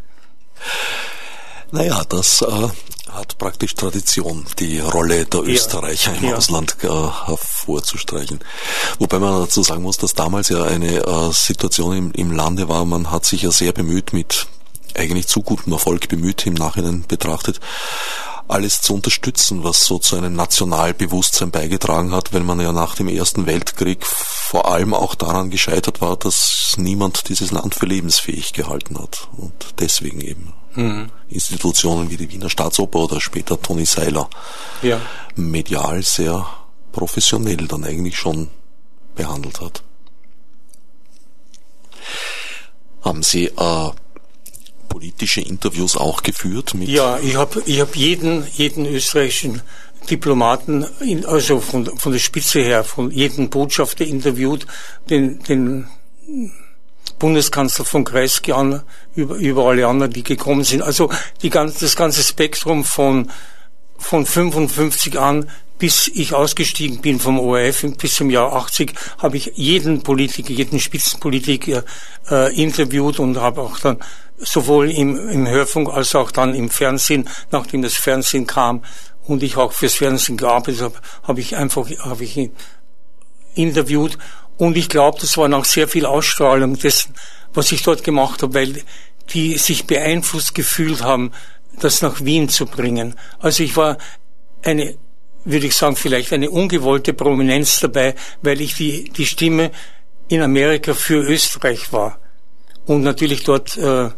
[1.71, 2.69] Naja, das äh,
[3.11, 6.37] hat praktisch Tradition, die Rolle der Österreicher im ja.
[6.37, 8.39] Ausland äh, hervorzustreichen.
[8.99, 12.85] Wobei man dazu sagen muss, dass damals ja eine äh, Situation im, im Lande war,
[12.85, 14.47] man hat sich ja sehr bemüht, mit
[14.95, 17.59] eigentlich zu gutem Erfolg bemüht im Nachhinein betrachtet,
[18.53, 23.07] alles zu unterstützen, was so zu einem Nationalbewusstsein beigetragen hat, weil man ja nach dem
[23.07, 28.99] Ersten Weltkrieg vor allem auch daran gescheitert war, dass niemand dieses Land für lebensfähig gehalten
[28.99, 29.27] hat.
[29.35, 31.09] Und deswegen eben mhm.
[31.29, 34.29] Institutionen wie die Wiener Staatsoper oder später Toni Seiler
[34.83, 35.01] ja.
[35.35, 36.45] medial sehr
[36.91, 38.49] professionell dann eigentlich schon
[39.15, 39.81] behandelt hat.
[43.01, 43.91] Haben Sie äh,
[44.93, 46.75] politische Interviews auch geführt?
[46.81, 49.63] Ja, ich habe ich hab jeden, jeden österreichischen
[50.07, 54.67] Diplomaten, in, also von, von der Spitze her, von jedem Botschafter interviewt,
[55.09, 55.87] den, den
[57.17, 58.83] Bundeskanzler von Kreisky an,
[59.15, 60.83] über, über alle anderen, die gekommen sind.
[60.83, 61.09] Also
[61.41, 63.31] die ganze, das ganze Spektrum von,
[63.97, 69.51] von 55 an bis ich ausgestiegen bin vom ORF bis zum Jahr 80 habe ich
[69.55, 71.83] jeden Politiker, jeden Spitzenpolitiker
[72.29, 73.97] äh, interviewt und habe auch dann
[74.37, 78.83] sowohl im, im Hörfunk als auch dann im Fernsehen, nachdem das Fernsehen kam
[79.25, 82.49] und ich auch fürs Fernsehen gearbeitet habe, habe ich einfach habe ich
[83.55, 84.17] interviewt
[84.57, 87.13] und ich glaube, das war noch sehr viel Ausstrahlung dessen,
[87.53, 88.83] was ich dort gemacht habe, weil
[89.29, 91.31] die sich beeinflusst gefühlt haben,
[91.79, 93.15] das nach Wien zu bringen.
[93.39, 93.97] Also ich war
[94.63, 94.95] eine,
[95.45, 99.71] würde ich sagen, vielleicht eine ungewollte Prominenz dabei, weil ich die, die Stimme
[100.27, 102.19] in Amerika für Österreich war
[102.85, 104.09] und natürlich dort äh,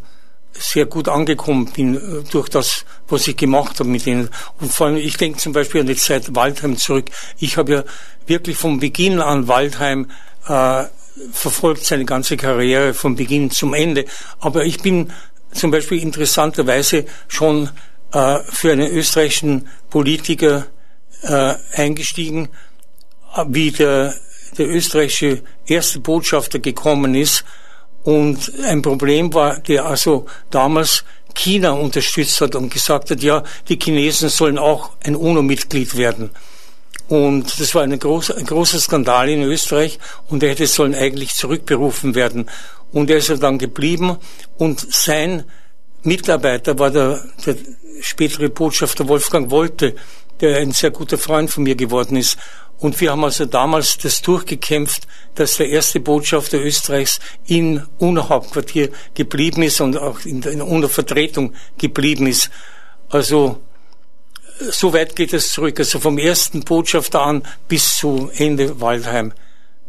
[0.58, 4.30] sehr gut angekommen bin äh, durch das, was ich gemacht habe mit ihnen.
[4.60, 7.10] Und vor allem, ich denke zum Beispiel an die Zeit Waldheim zurück.
[7.40, 7.84] Ich habe ja
[8.28, 10.10] wirklich vom Beginn an Waldheim
[10.48, 10.86] äh,
[11.32, 14.06] verfolgt, seine ganze Karriere vom Beginn zum Ende.
[14.40, 15.12] Aber ich bin
[15.52, 17.70] zum Beispiel interessanterweise schon
[18.12, 20.68] äh, für einen österreichischen Politiker
[21.26, 22.50] äh, eingestiegen,
[23.48, 24.16] wie der,
[24.58, 27.44] der österreichische erste Botschafter gekommen ist
[28.04, 33.78] und ein Problem war, der also damals China unterstützt hat und gesagt hat, ja, die
[33.82, 36.30] Chinesen sollen auch ein UNO-Mitglied werden.
[37.08, 41.36] Und das war eine große, ein großer Skandal in Österreich und er hätte sollen eigentlich
[41.36, 42.50] zurückberufen werden.
[42.92, 44.18] Und er ist ja dann geblieben
[44.58, 45.44] und sein
[46.04, 47.56] Mitarbeiter war der, der
[48.02, 49.96] spätere Botschafter Wolfgang Wolte,
[50.42, 52.38] der ein sehr guter Freund von mir geworden ist.
[52.78, 59.64] Und wir haben also damals das durchgekämpft, dass der erste Botschafter Österreichs in UNO-Hauptquartier geblieben
[59.64, 62.50] ist und auch in der UNO-Vertretung geblieben ist.
[63.10, 63.62] Also
[64.60, 69.34] so weit geht es zurück, also vom ersten Botschafter an bis zu Ende Waldheim.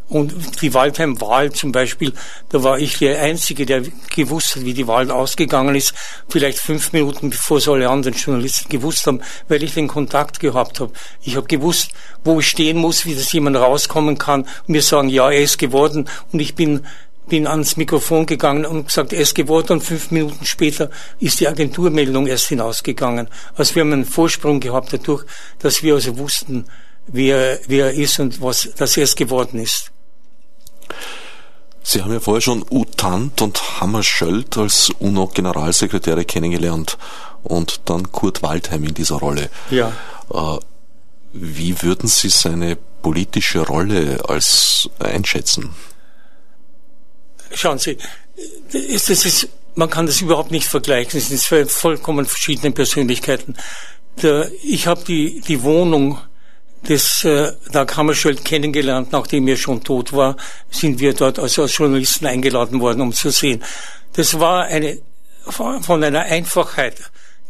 [0.08, 2.12] Und die Waldheim-Wahl zum Beispiel,
[2.48, 3.82] da war ich der Einzige, der
[4.14, 5.94] gewusst hat, wie die Wahl ausgegangen ist,
[6.28, 10.78] vielleicht fünf Minuten bevor es alle anderen Journalisten gewusst haben, weil ich den Kontakt gehabt
[10.78, 10.92] habe.
[11.22, 11.90] Ich habe gewusst,
[12.22, 15.58] wo ich stehen muss, wie das jemand rauskommen kann und mir sagen, ja, er ist
[15.58, 16.08] geworden.
[16.32, 16.86] Und ich bin
[17.28, 21.48] bin ans Mikrofon gegangen und gesagt, er ist geworden und fünf Minuten später ist die
[21.48, 23.28] Agenturmeldung erst hinausgegangen.
[23.56, 25.24] Also wir haben einen Vorsprung gehabt dadurch,
[25.58, 26.66] dass wir also wussten,
[27.08, 29.90] wer, wer er ist und was, dass er es geworden ist.
[31.82, 36.98] Sie haben ja vorher schon Utant und Hammarskjöld als UNO-Generalsekretäre kennengelernt
[37.44, 39.50] und dann Kurt Waldheim in dieser Rolle.
[39.70, 39.92] Ja.
[40.32, 40.58] Äh,
[41.32, 45.74] wie würden Sie seine politische Rolle als einschätzen?
[47.52, 47.98] Schauen Sie,
[48.72, 51.18] das ist, man kann das überhaupt nicht vergleichen.
[51.18, 53.54] Es sind vollkommen verschiedene Persönlichkeiten.
[54.64, 56.18] Ich habe die, die Wohnung
[56.88, 60.36] des äh, Dag Hammarskjöld kennengelernt, nachdem er schon tot war,
[60.70, 63.62] sind wir dort also als Journalisten eingeladen worden, um zu sehen.
[64.14, 64.98] Das war eine
[65.46, 66.96] von einer Einfachheit,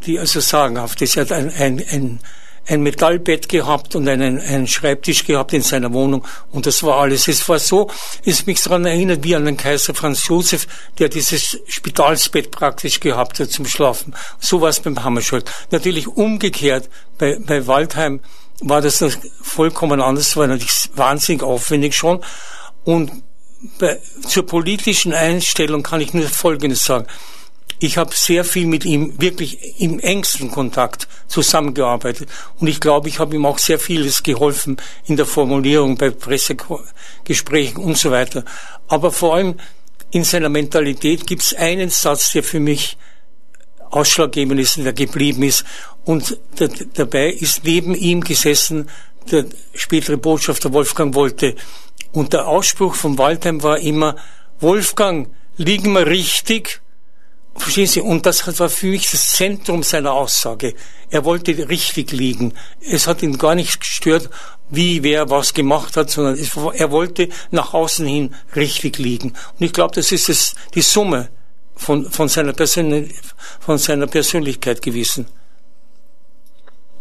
[0.05, 1.16] die also sagenhaft ist.
[1.16, 2.20] Er hat ein, ein, ein
[2.68, 7.29] ein Metallbett gehabt und einen, einen Schreibtisch gehabt in seiner Wohnung und das war alles.
[7.29, 7.88] Es war so,
[8.25, 10.66] ist mich daran erinnert wie an den Kaiser Franz Josef,
[10.99, 14.14] der dieses Spitalsbett praktisch gehabt hat zum Schlafen.
[14.40, 15.51] So war es beim Hammerschuld.
[15.70, 18.20] Natürlich umgekehrt bei, bei Waldheim
[18.61, 19.05] war das
[19.42, 22.25] vollkommen anders, war natürlich wahnsinnig aufwendig schon
[22.85, 23.11] und
[23.79, 27.07] bei, zur politischen Einstellung kann ich nur Folgendes sagen.
[27.79, 33.19] Ich habe sehr viel mit ihm wirklich im engsten Kontakt zusammengearbeitet und ich glaube, ich
[33.19, 38.45] habe ihm auch sehr vieles geholfen in der Formulierung bei Pressegesprächen und so weiter.
[38.88, 39.57] Aber vor allem
[40.11, 42.97] in seiner Mentalität gibt es einen Satz, der für mich
[43.96, 45.64] ausschlaggebend ist, der geblieben ist.
[46.04, 46.38] Und
[46.94, 48.88] dabei ist neben ihm gesessen
[49.30, 51.56] der spätere Botschafter Wolfgang Wolte.
[52.12, 54.16] Und der Ausspruch von Waldheim war immer,
[54.61, 56.80] Wolfgang, liegen wir richtig?
[57.56, 58.00] Verstehen Sie?
[58.00, 60.74] Und das war für mich das Zentrum seiner Aussage.
[61.11, 62.52] Er wollte richtig liegen.
[62.80, 64.28] Es hat ihn gar nicht gestört,
[64.68, 66.38] wie wer was gemacht hat, sondern
[66.74, 69.30] er wollte nach außen hin richtig liegen.
[69.30, 71.30] Und ich glaube, das ist es, die Summe
[71.77, 73.12] von, von, seiner Persön
[73.61, 75.27] von seiner Persönlichkeit gewesen.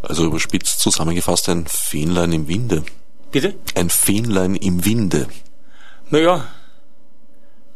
[0.01, 2.83] Also überspitzt zusammengefasst ein Fähnlein im Winde.
[3.31, 3.55] Bitte?
[3.73, 5.27] Ein Fähnlein im Winde.
[6.09, 6.47] Naja,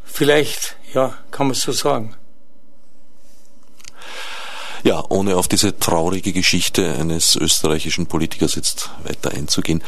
[0.03, 2.15] vielleicht, ja, kann man so sagen.
[4.83, 9.83] Ja, ohne auf diese traurige Geschichte eines österreichischen Politikers jetzt weiter einzugehen.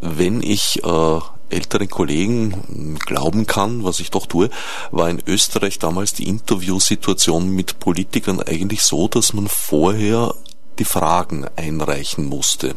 [0.00, 1.20] Wenn ich äh,
[1.52, 4.50] älteren Kollegen glauben kann, was ich doch tue,
[4.90, 10.34] war in Österreich damals die Interviewsituation mit Politikern eigentlich so, dass man vorher
[10.78, 12.74] die Fragen einreichen musste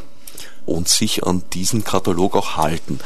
[0.66, 3.00] und sich an diesen Katalog auch halten.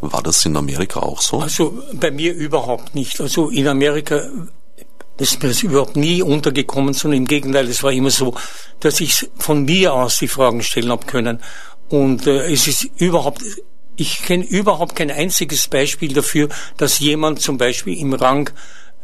[0.00, 1.40] War das in Amerika auch so?
[1.40, 3.20] Also bei mir überhaupt nicht.
[3.20, 4.22] Also in Amerika
[5.18, 8.34] ist mir das überhaupt nie untergekommen, sondern im Gegenteil, es war immer so,
[8.80, 11.40] dass ich von mir aus die Fragen stellen habe können.
[11.90, 13.42] Und äh, es ist überhaupt,
[14.00, 18.48] ich kenne überhaupt kein einziges Beispiel dafür, dass jemand zum Beispiel im Rang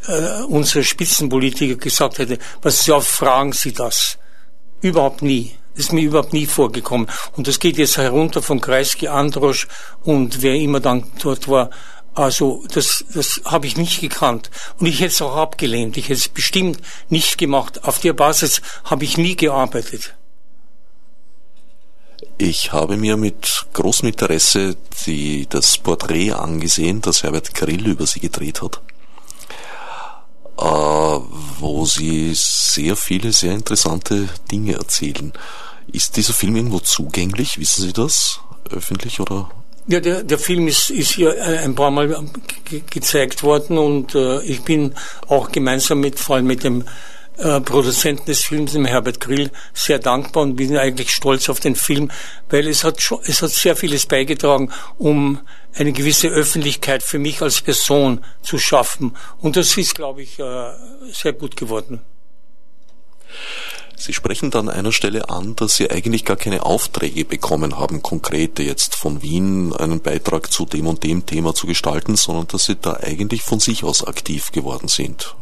[0.06, 4.16] äh, unserer Spitzenpolitiker gesagt hätte, was auf, fragen Sie das.
[4.80, 5.52] Überhaupt nie.
[5.74, 7.08] Das ist mir überhaupt nie vorgekommen.
[7.36, 9.68] Und das geht jetzt herunter von Kreisky, Androsch
[10.02, 11.68] und wer immer dann dort war.
[12.14, 14.50] Also das, das habe ich nicht gekannt.
[14.78, 15.98] Und ich hätte es auch abgelehnt.
[15.98, 16.80] Ich hätte es bestimmt
[17.10, 17.84] nicht gemacht.
[17.84, 20.14] Auf der Basis habe ich nie gearbeitet.
[22.38, 28.20] Ich habe mir mit großem Interesse die, das Porträt angesehen, das Herbert Grill über sie
[28.20, 28.82] gedreht hat,
[30.58, 35.32] äh, wo sie sehr viele, sehr interessante Dinge erzählen.
[35.90, 37.58] Ist dieser Film irgendwo zugänglich?
[37.58, 38.40] Wissen Sie das?
[38.70, 39.48] Öffentlich oder
[39.88, 42.08] ja, der, der Film ist, ist hier äh, ein paar Mal
[42.64, 44.94] ge gezeigt worden und äh, ich bin
[45.28, 46.84] auch gemeinsam mit, vor allem mit dem
[47.38, 51.76] äh, Produzenten des Films, dem Herbert Grill, sehr dankbar und bin eigentlich stolz auf den
[51.76, 52.10] Film,
[52.48, 55.40] weil es hat, schon, es hat sehr vieles beigetragen, um
[55.74, 59.16] eine gewisse Öffentlichkeit für mich als Person zu schaffen.
[59.38, 60.72] Und das ist, glaube ich, äh,
[61.12, 62.00] sehr gut geworden.
[63.98, 68.02] Sie sprechen dann an einer Stelle an, dass Sie eigentlich gar keine Aufträge bekommen haben,
[68.02, 72.66] konkrete jetzt von Wien einen Beitrag zu dem und dem Thema zu gestalten, sondern dass
[72.66, 75.34] Sie da eigentlich von sich aus aktiv geworden sind.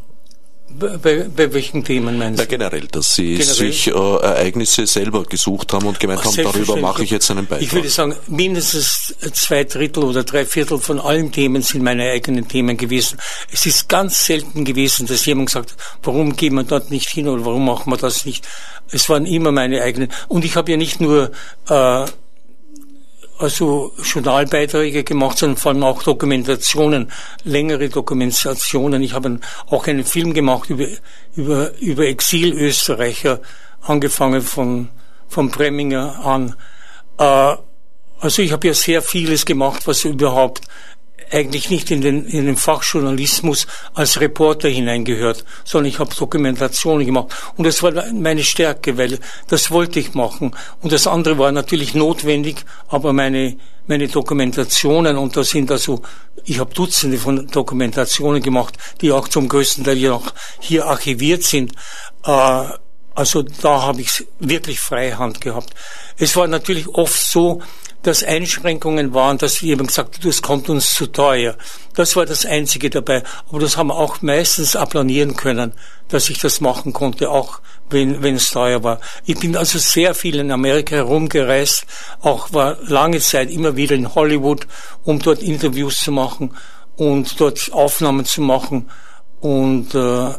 [0.77, 2.43] Bei, bei welchen Themen meinst du?
[2.43, 3.55] Na, generell, dass Sie generell?
[3.55, 7.63] sich äh, Ereignisse selber gesucht haben und gemeint haben, darüber mache ich jetzt einen Beitrag.
[7.63, 12.49] Ich würde sagen, mindestens zwei Drittel oder drei Viertel von allen Themen sind meine eigenen
[12.49, 13.19] Themen gewesen.
[13.53, 17.45] Es ist ganz selten gewesen, dass jemand sagt, warum gehen wir dort nicht hin oder
[17.45, 18.47] warum machen wir das nicht.
[18.91, 20.11] Es waren immer meine eigenen.
[20.27, 21.31] Und ich habe ja nicht nur
[21.69, 22.07] äh,
[23.39, 27.11] also Journalbeiträge gemacht, sondern vor allem auch Dokumentationen,
[27.43, 29.03] längere Dokumentationen.
[29.03, 30.87] Ich habe auch einen Film gemacht über,
[31.35, 33.41] über, über Exilösterreicher,
[33.83, 34.89] angefangen von,
[35.29, 36.55] von Bremminger an.
[37.19, 37.57] Äh,
[38.21, 40.63] also ich habe ja sehr vieles gemacht, was überhaupt
[41.31, 47.35] eigentlich nicht in den, in den Fachjournalismus als Reporter hineingehört, sondern ich habe Dokumentationen gemacht.
[47.57, 50.55] Und das war meine Stärke, weil das wollte ich machen.
[50.83, 56.03] Und das andere war natürlich notwendig, aber meine, meine Dokumentationen, und da sind also,
[56.45, 60.21] ich habe Dutzende von Dokumentationen gemacht, die auch zum größten Teil hier,
[60.61, 61.73] hier archiviert sind.
[62.25, 62.65] Äh,
[63.17, 65.71] also da habe ich wirklich freie Hand gehabt.
[66.19, 67.63] Es war natürlich oft so,
[68.05, 71.57] dass Einschränkungen waren, dass jemand gesagt hat, das kommt uns zu teuer.
[71.95, 73.23] Das war das Einzige dabei.
[73.49, 75.73] Aber das haben wir auch meistens applanieren können,
[76.09, 79.01] dass ich das machen konnte, auch wenn, wenn es teuer war.
[79.25, 81.87] Ich bin also sehr viel in Amerika herumgereist,
[82.21, 84.67] auch war lange Zeit immer wieder in Hollywood,
[85.05, 86.55] um dort Interviews zu machen
[86.97, 88.91] und dort Aufnahmen zu machen.
[89.41, 90.35] Und äh,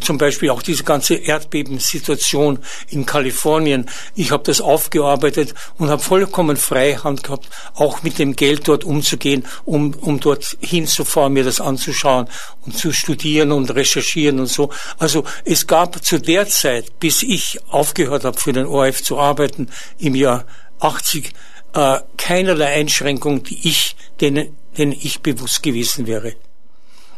[0.00, 3.88] zum Beispiel auch diese ganze Erdbebensituation in Kalifornien.
[4.14, 9.46] Ich habe das aufgearbeitet und habe vollkommen Freihand gehabt, auch mit dem Geld dort umzugehen,
[9.64, 12.28] um, um dort hinzufahren, mir das anzuschauen
[12.64, 14.70] und zu studieren und recherchieren und so.
[14.98, 19.68] Also es gab zu der Zeit, bis ich aufgehört habe für den ORF zu arbeiten,
[19.98, 20.44] im Jahr
[20.80, 21.32] 80,
[21.74, 26.34] äh, keinerlei Einschränkung, die ich, denen, denen ich bewusst gewesen wäre.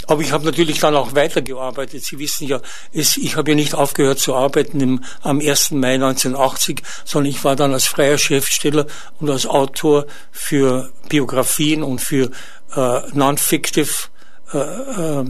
[0.07, 2.05] Aber ich habe natürlich dann auch weitergearbeitet.
[2.05, 2.61] Sie wissen ja,
[2.93, 5.73] es, ich habe ja nicht aufgehört zu arbeiten im, am 1.
[5.73, 8.87] Mai 1980, sondern ich war dann als freier Schriftsteller
[9.21, 12.31] und als Autor für Biografien und für
[12.75, 13.91] äh, Non-Fictive
[14.53, 15.25] äh, äh,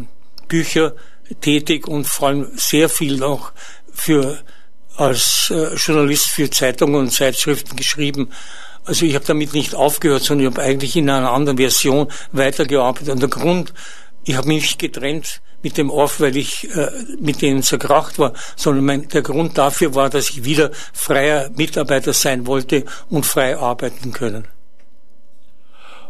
[0.48, 0.94] Bücher
[1.40, 3.52] tätig und vor allem sehr viel auch
[3.92, 4.38] für
[4.96, 8.30] als äh, Journalist für Zeitungen und Zeitschriften geschrieben.
[8.84, 13.08] Also ich habe damit nicht aufgehört, sondern ich habe eigentlich in einer anderen Version weitergearbeitet.
[13.08, 13.74] Und der Grund,
[14.26, 18.32] ich habe mich nicht getrennt mit dem Orf, weil ich äh, mit denen zerkracht war,
[18.56, 23.56] sondern mein, der Grund dafür war, dass ich wieder freier Mitarbeiter sein wollte und frei
[23.56, 24.48] arbeiten können.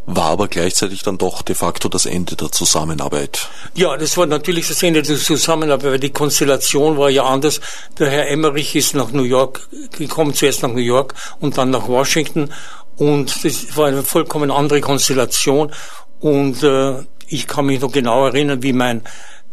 [0.06, 3.50] War aber gleichzeitig dann doch de facto das Ende der Zusammenarbeit.
[3.74, 7.60] Ja, das war natürlich das Ende der Zusammenarbeit, weil die Konstellation war ja anders.
[7.98, 11.88] Der Herr Emmerich ist nach New York gekommen, zuerst nach New York und dann nach
[11.88, 12.52] Washington.
[12.96, 15.72] Und das war eine vollkommen andere Konstellation.
[16.20, 19.02] Und äh, ich kann mich noch genau erinnern, wie mein,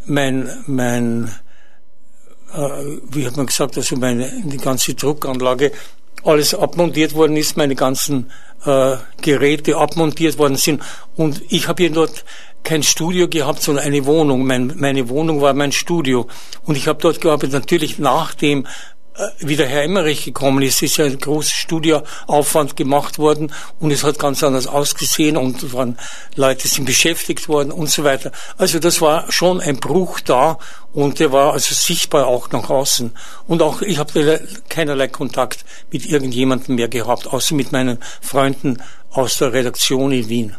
[0.05, 1.31] mein, mein,
[2.53, 2.59] äh,
[3.09, 5.71] wie hat man gesagt, also meine, die ganze Druckanlage,
[6.23, 8.31] alles abmontiert worden ist, meine ganzen
[8.65, 10.81] äh, Geräte abmontiert worden sind.
[11.15, 12.23] Und ich habe hier dort
[12.63, 14.45] kein Studio gehabt, sondern eine Wohnung.
[14.45, 16.27] Mein, meine Wohnung war mein Studio.
[16.63, 18.69] Und ich habe dort gearbeitet, natürlich nachdem äh,
[19.39, 24.03] wie der Herr Emmerich gekommen ist, ist ja ein großer Studioaufwand gemacht worden und es
[24.03, 25.97] hat ganz anders ausgesehen und waren
[26.35, 28.31] Leute sind beschäftigt worden und so weiter.
[28.57, 30.57] Also das war schon ein Bruch da
[30.93, 33.11] und der war also sichtbar auch nach außen.
[33.47, 39.37] Und auch ich habe keinerlei Kontakt mit irgendjemandem mehr gehabt, außer mit meinen Freunden aus
[39.37, 40.55] der Redaktion in Wien.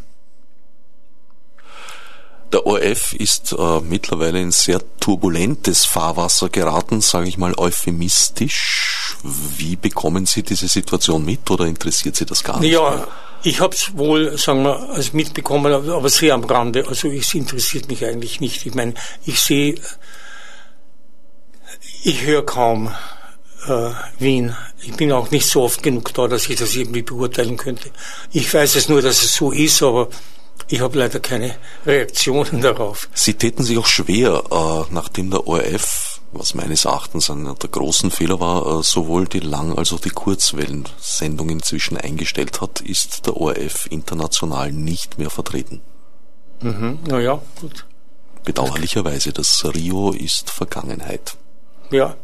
[2.55, 9.17] Der ORF ist äh, mittlerweile in sehr turbulentes Fahrwasser geraten, sage ich mal euphemistisch.
[9.25, 12.71] Wie bekommen Sie diese Situation mit oder interessiert Sie das gar nicht?
[12.71, 13.09] Ja,
[13.43, 16.87] ich habe es wohl, sagen wir, als mitbekommen, aber sehr am Rande.
[16.87, 18.65] Also es interessiert mich eigentlich nicht.
[18.65, 18.95] Ich meine,
[19.27, 19.75] ich sehe,
[22.05, 22.95] ich höre kaum
[23.67, 23.91] äh,
[24.21, 24.55] Wien.
[24.81, 27.91] Ich bin auch nicht so oft genug da, dass ich das irgendwie beurteilen könnte.
[28.31, 30.09] Ich weiß es nur, dass es so ist, aber
[30.69, 33.09] ich habe leider keine Reaktionen darauf.
[33.13, 38.11] Sie täten sich auch schwer, äh, nachdem der ORF, was meines Erachtens einer der großen
[38.11, 43.37] Fehler war, äh, sowohl die Lang- als auch die Kurzwellensendung inzwischen eingestellt hat, ist der
[43.37, 45.81] ORF international nicht mehr vertreten.
[46.61, 47.87] Mhm, naja, gut.
[48.45, 51.37] Bedauerlicherweise, das Rio ist Vergangenheit.
[51.91, 52.17] Ja.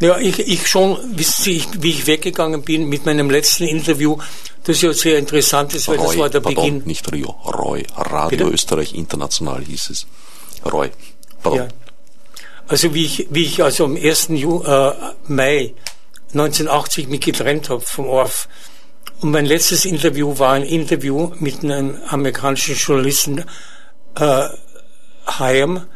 [0.00, 4.18] Ja, ich, ich schon, wissen Sie, ich, wie ich weggegangen bin mit meinem letzten Interview,
[4.64, 6.82] das ja sehr interessant ist, weil Roy, das war der pardon, Beginn.
[6.86, 8.44] Nicht Rio, Roy, Radio Bitte?
[8.44, 10.06] Österreich International hieß es.
[10.70, 10.90] Roy,
[11.42, 11.60] pardon.
[11.60, 11.68] Ja.
[12.66, 14.28] Also wie ich, wie ich also am 1.
[14.30, 14.92] Ju, äh,
[15.28, 15.74] Mai
[16.32, 18.48] 1980 mich getrennt habe vom ORF.
[19.20, 23.44] Und mein letztes Interview war ein Interview mit einem amerikanischen Journalisten,
[24.16, 24.48] äh,
[25.26, 25.86] Hayam,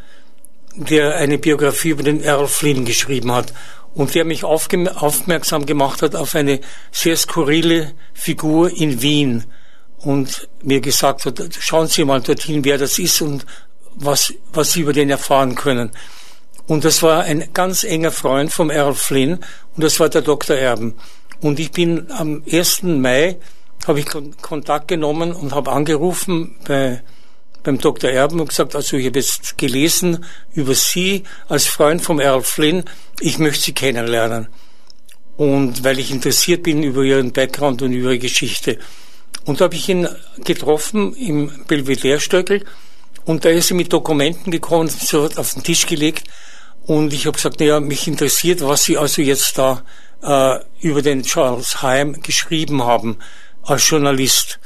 [0.75, 3.53] der eine Biografie über den Errol Flynn geschrieben hat
[3.93, 6.59] und der mich aufmerksam gemacht hat auf eine
[6.91, 9.45] sehr skurrile Figur in Wien
[9.99, 13.45] und mir gesagt hat, schauen Sie mal dorthin, wer das ist und
[13.95, 15.91] was, was Sie über den erfahren können.
[16.67, 19.39] Und das war ein ganz enger Freund vom Errol Flynn
[19.75, 20.55] und das war der Dr.
[20.55, 20.95] Erben.
[21.41, 22.83] Und ich bin am 1.
[22.83, 23.37] Mai,
[23.87, 24.05] habe ich
[24.41, 27.01] Kontakt genommen und habe angerufen bei
[27.63, 28.09] beim Dr.
[28.09, 32.83] Erben und gesagt, also ich habe jetzt gelesen über Sie als Freund vom Errol Flynn,
[33.19, 34.47] ich möchte Sie kennenlernen.
[35.37, 38.77] Und weil ich interessiert bin über Ihren Background und Ihre Geschichte.
[39.45, 40.07] Und da habe ich ihn
[40.43, 42.65] getroffen im Belvedere-Stöckel
[43.25, 46.27] und da ist er mit Dokumenten gekommen, so auf den Tisch gelegt
[46.89, 49.83] und ich habe gesagt, naja, mich interessiert, was Sie also jetzt da
[50.23, 53.19] äh, über den Charles Heim geschrieben haben
[53.63, 54.59] als Journalist.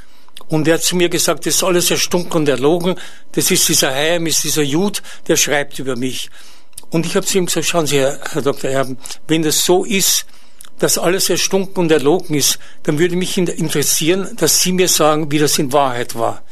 [0.53, 2.93] Und er hat zu mir gesagt, das ist alles erstunken und erlogen.
[3.31, 6.29] Das ist dieser Heim, ist dieser Jud, der schreibt über mich.
[6.91, 8.69] Und ich habe zu ihm gesagt, schauen Sie, Herr, Herr Dr.
[8.69, 10.27] Erben, wenn das so ist,
[10.77, 15.39] dass alles erstunken und erlogen ist, dann würde mich interessieren, dass Sie mir sagen, wie
[15.39, 16.43] das in Wahrheit war.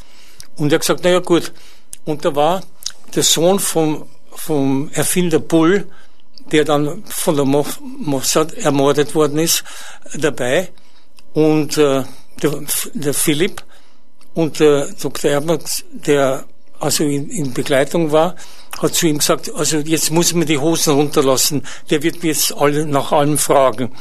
[0.56, 1.54] Und er hat gesagt, naja gut.
[2.04, 2.64] Und da war
[3.14, 5.88] der Sohn vom, vom Erfinder Bull,
[6.52, 9.64] der dann von der Mossad ermordet worden ist,
[10.16, 10.72] dabei.
[11.34, 12.04] Und äh,
[12.42, 12.64] der,
[12.96, 13.64] der Philipp,
[14.34, 15.32] und der Dr.
[15.32, 16.46] Erbert, der
[16.80, 18.36] also in, in Begleitung war,
[18.82, 22.54] hat zu ihm gesagt, also jetzt muss man die Hosen runterlassen, der wird mir jetzt
[22.54, 23.92] alle, nach allem fragen.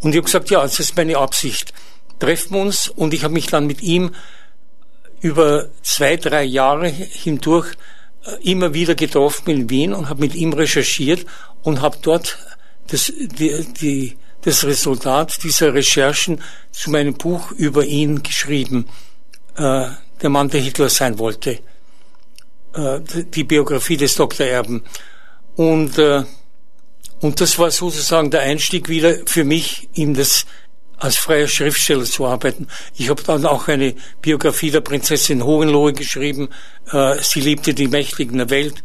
[0.00, 1.72] Und ich habe gesagt, ja, das ist meine Absicht.
[2.18, 4.14] Treffen wir uns und ich habe mich dann mit ihm
[5.20, 7.74] über zwei, drei Jahre hindurch
[8.24, 11.26] äh, immer wieder getroffen in Wien und habe mit ihm recherchiert
[11.62, 12.38] und habe dort
[12.88, 18.86] das, die, die, das Resultat dieser Recherchen zu meinem Buch über ihn geschrieben
[19.56, 19.86] äh,
[20.22, 21.58] der Mann, der Hitler sein wollte.
[22.74, 23.00] Äh,
[23.34, 24.46] die Biografie des Dr.
[24.46, 24.82] Erben.
[25.56, 26.24] Und, äh,
[27.20, 30.46] und das war sozusagen der Einstieg wieder für mich in das
[31.02, 32.68] als freier Schriftsteller zu arbeiten.
[32.96, 36.48] Ich habe dann auch eine Biografie der Prinzessin Hohenlohe geschrieben.
[36.92, 38.82] Äh, sie liebte die Mächtigen der Welt.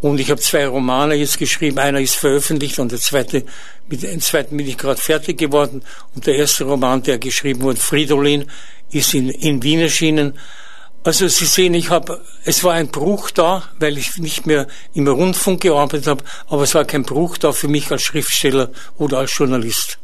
[0.00, 1.78] Und ich habe zwei Romane jetzt geschrieben.
[1.78, 3.44] Einer ist veröffentlicht und der zweite,
[3.88, 5.82] mit dem zweiten bin ich gerade fertig geworden.
[6.14, 8.48] Und der erste Roman, der geschrieben wurde, Fridolin,
[8.90, 10.38] ist in, in Wien erschienen.
[11.04, 15.06] Also Sie sehen, ich habe, es war ein Bruch da, weil ich nicht mehr im
[15.08, 19.36] Rundfunk gearbeitet habe, aber es war kein Bruch da für mich als Schriftsteller oder als
[19.36, 19.98] Journalist.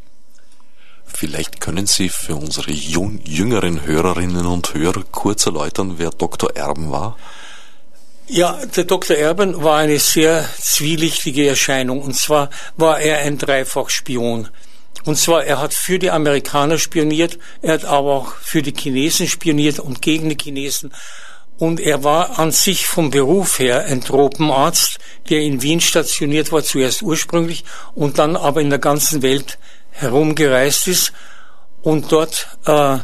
[1.05, 6.55] Vielleicht können Sie für unsere jüngeren Hörerinnen und Hörer kurz erläutern, wer Dr.
[6.55, 7.17] Erben war?
[8.27, 9.15] Ja, der Dr.
[9.15, 12.01] Erben war eine sehr zwielichtige Erscheinung.
[12.01, 14.49] Und zwar war er ein Dreifachspion.
[15.05, 19.27] Und zwar, er hat für die Amerikaner spioniert, er hat aber auch für die Chinesen
[19.27, 20.91] spioniert und gegen die Chinesen.
[21.57, 24.97] Und er war an sich vom Beruf her ein Tropenarzt,
[25.29, 29.57] der in Wien stationiert war, zuerst ursprünglich und dann aber in der ganzen Welt
[29.91, 31.13] herumgereist ist
[31.81, 32.97] und dort äh,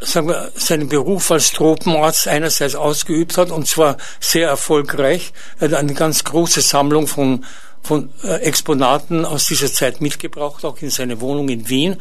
[0.00, 5.32] sagen wir, seinen Beruf als Tropenarzt einerseits ausgeübt hat und zwar sehr erfolgreich.
[5.58, 7.44] Er hat eine ganz große Sammlung von
[7.82, 11.96] von äh, Exponaten aus dieser Zeit mitgebracht, auch in seine Wohnung in Wien.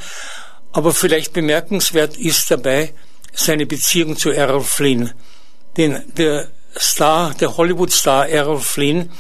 [0.71, 2.93] Aber vielleicht bemerkenswert ist dabei
[3.33, 5.13] seine Beziehung zu Errol Flynn.
[5.77, 9.11] Denn der Star, der Hollywood-Star Errol Flynn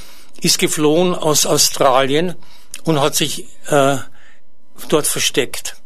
[0.41, 2.35] ist geflohen aus Australien
[2.83, 3.97] und hat sich äh,
[4.87, 5.77] dort versteckt.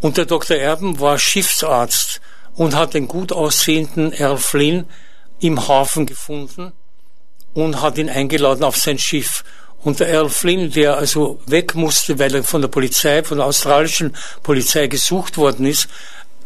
[0.00, 0.56] Und der Dr.
[0.56, 2.20] Erben war Schiffsarzt
[2.54, 4.86] und hat den gut aussehenden Errol Flynn
[5.40, 6.72] im Hafen gefunden
[7.54, 9.44] und hat ihn eingeladen auf sein Schiff.
[9.82, 13.46] Und der Earl Flynn, der also weg musste, weil er von der Polizei, von der
[13.46, 15.88] australischen Polizei gesucht worden ist,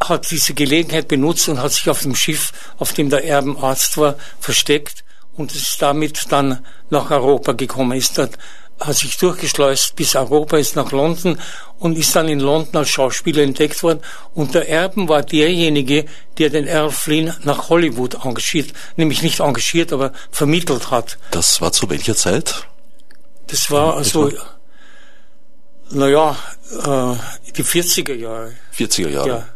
[0.00, 4.16] hat diese Gelegenheit benutzt und hat sich auf dem Schiff, auf dem der Erbenarzt war,
[4.40, 5.04] versteckt
[5.36, 8.38] und ist damit dann nach Europa gekommen, ist dort,
[8.78, 11.38] hat sich durchgeschleust bis Europa, ist nach London
[11.78, 14.00] und ist dann in London als Schauspieler entdeckt worden.
[14.34, 16.04] Und der Erben war derjenige,
[16.38, 21.18] der den Earl Flynn nach Hollywood engagiert, nämlich nicht engagiert, aber vermittelt hat.
[21.30, 22.66] Das war zu welcher Zeit?
[23.48, 24.32] Das war also,
[25.90, 26.36] naja,
[26.72, 28.54] äh, die 40er Jahre.
[28.76, 29.28] 40er Jahre?
[29.28, 29.48] Ja,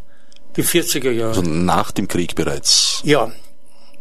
[0.56, 1.30] die 40er Jahre.
[1.30, 3.00] Also nach dem Krieg bereits?
[3.04, 3.32] Ja.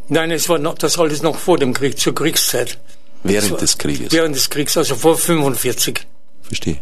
[0.08, 2.80] Nein, es war noch, das alles noch vor dem Krieg, zur Kriegszeit.
[3.24, 4.12] Während war, des Krieges?
[4.12, 6.08] Während des Kriegs, also vor 45.
[6.42, 6.80] Verstehe.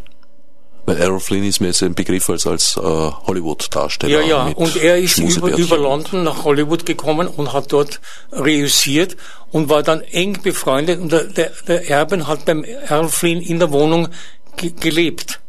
[0.87, 4.21] Weil Errol Flynn ist mir jetzt ein Begriff als, als äh, Hollywood-Darsteller.
[4.21, 7.99] Ja, ja, und er ist über, über London nach Hollywood gekommen und hat dort
[8.31, 9.17] reüssiert
[9.51, 13.59] und war dann eng befreundet und der, der, der Erben hat beim Errol Flynn in
[13.59, 14.07] der Wohnung
[14.55, 15.41] ge gelebt.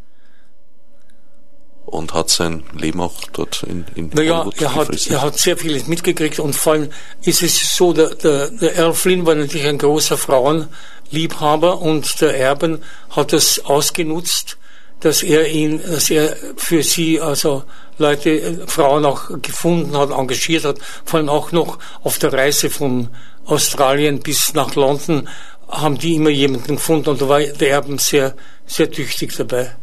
[1.84, 5.57] und hat sein Leben auch dort in, in naja, Hollywood er hat, er hat sehr
[5.57, 6.91] vieles mitgekriegt und vor allem
[7.22, 12.36] ist es so, der, der, der Earl Flynn war natürlich ein großer Frauenliebhaber und der
[12.36, 14.59] Erben hat es ausgenutzt,
[15.01, 17.64] dass er ihn, dass er für sie also
[17.99, 23.09] Leute, Frauen auch gefunden hat, engagiert hat, vor allem auch noch auf der Reise von
[23.44, 25.28] Australien bis nach London
[25.68, 28.34] haben die immer jemanden gefunden und da war der Erben sehr,
[28.66, 29.76] sehr tüchtig dabei.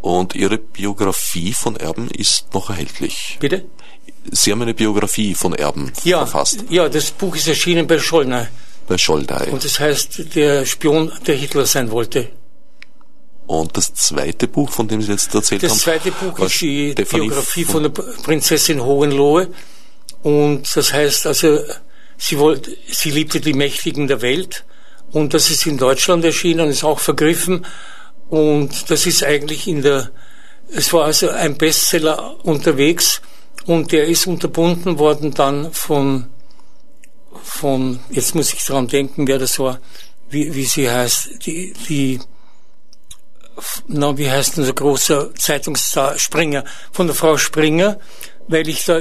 [0.00, 3.38] Und Ihre Biografie von Erben ist noch erhältlich.
[3.40, 3.64] Bitte?
[4.30, 6.64] Sie haben eine Biografie von Erben ja, verfasst.
[6.68, 8.48] Ja, das Buch ist erschienen bei Schollner.
[8.86, 9.50] Bei Scholdei.
[9.50, 12.28] Und das heißt, der Spion, der Hitler sein wollte.
[13.46, 16.60] Und das zweite Buch, von dem Sie jetzt erzählt das haben, das zweite Buch ist
[16.60, 19.48] die Stephanie Biografie von der Prinzessin Hohenlohe.
[20.22, 21.58] Und das heißt also,
[22.16, 24.64] sie wollte, sie liebte die Mächtigen der Welt.
[25.12, 27.66] Und das ist in Deutschland erschienen und ist auch vergriffen.
[28.30, 30.10] Und das ist eigentlich in der,
[30.70, 33.20] es war also ein Bestseller unterwegs
[33.66, 36.26] und der ist unterbunden worden dann von,
[37.42, 39.80] von, jetzt muss ich dran denken, wer das war,
[40.30, 42.20] wie, wie sie heißt, die, die,
[43.86, 47.98] na, wie heißt denn der große Zeitungsstar Springer, von der Frau Springer,
[48.48, 49.00] weil ich da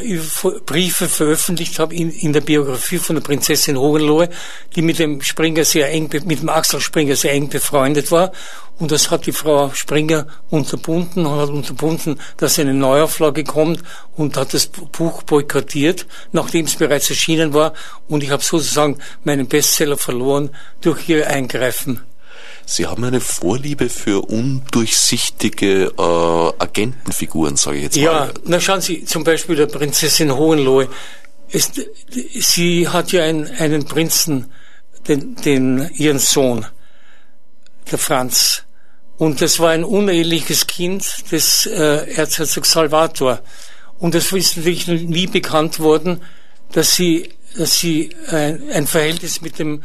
[0.65, 4.29] Briefe veröffentlicht habe in, in der Biografie von der Prinzessin Hohenlohe,
[4.75, 8.31] die mit dem Springer sehr eng, mit dem Axel Springer sehr eng befreundet war.
[8.79, 13.83] Und das hat die Frau Springer unterbunden und hat unterbunden, dass eine Neuauflage kommt
[14.15, 17.73] und hat das Buch boykottiert, nachdem es bereits erschienen war.
[18.07, 20.49] Und ich habe sozusagen meinen Bestseller verloren
[20.81, 22.01] durch ihr Eingreifen.
[22.65, 28.27] Sie haben eine Vorliebe für undurchsichtige äh, Agentenfiguren, sage ich jetzt ja, mal.
[28.27, 30.87] Ja, na schauen Sie, zum Beispiel der Prinzessin Hohenlohe.
[31.49, 34.51] Ist, sie hat ja einen, einen Prinzen,
[35.07, 36.65] den, den, ihren Sohn,
[37.91, 38.63] der Franz.
[39.17, 43.39] Und das war ein uneheliches Kind des äh, Erzherzogs Salvator.
[43.99, 46.21] Und es ist natürlich nie bekannt worden,
[46.71, 49.83] dass sie, dass sie ein, ein Verhältnis mit dem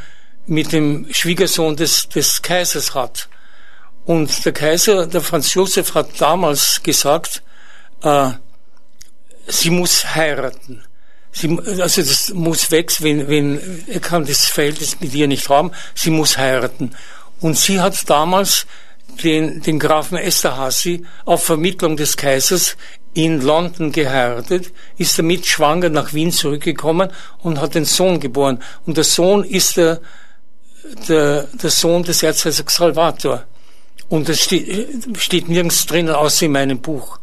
[0.49, 3.29] mit dem Schwiegersohn des, des Kaisers hat.
[4.05, 7.43] Und der Kaiser, der Franz Josef, hat damals gesagt,
[8.03, 8.31] äh,
[9.47, 10.83] sie muss heiraten.
[11.31, 15.73] Sie, also das muss weg, wenn, wenn er kann das Verhältnis mit ihr nicht haben.
[15.95, 16.97] Sie muss heiraten.
[17.41, 18.67] Und sie hat damals
[19.23, 22.77] den, den Grafen Esterhazy auf Vermittlung des Kaisers
[23.15, 27.11] in London geheiratet, ist damit schwanger nach Wien zurückgekommen
[27.43, 28.63] und hat den Sohn geboren.
[28.87, 30.01] Und der Sohn ist der
[31.09, 33.45] der, der Sohn des Erzherzogs Salvator.
[34.09, 37.19] Und das steht, steht nirgends drinnen, außer in meinem Buch.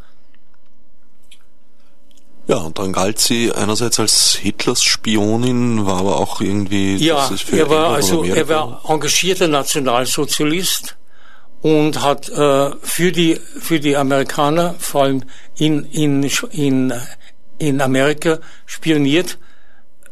[2.47, 6.95] Ja, und dann galt sie einerseits als Hitlers Spionin, war aber auch irgendwie.
[6.97, 10.95] Ja, er war also er war engagierter Nationalsozialist
[11.63, 15.23] und hat äh, für die für die Amerikaner, vor allem
[15.57, 16.93] in in in
[17.57, 18.37] in Amerika
[18.67, 19.39] spioniert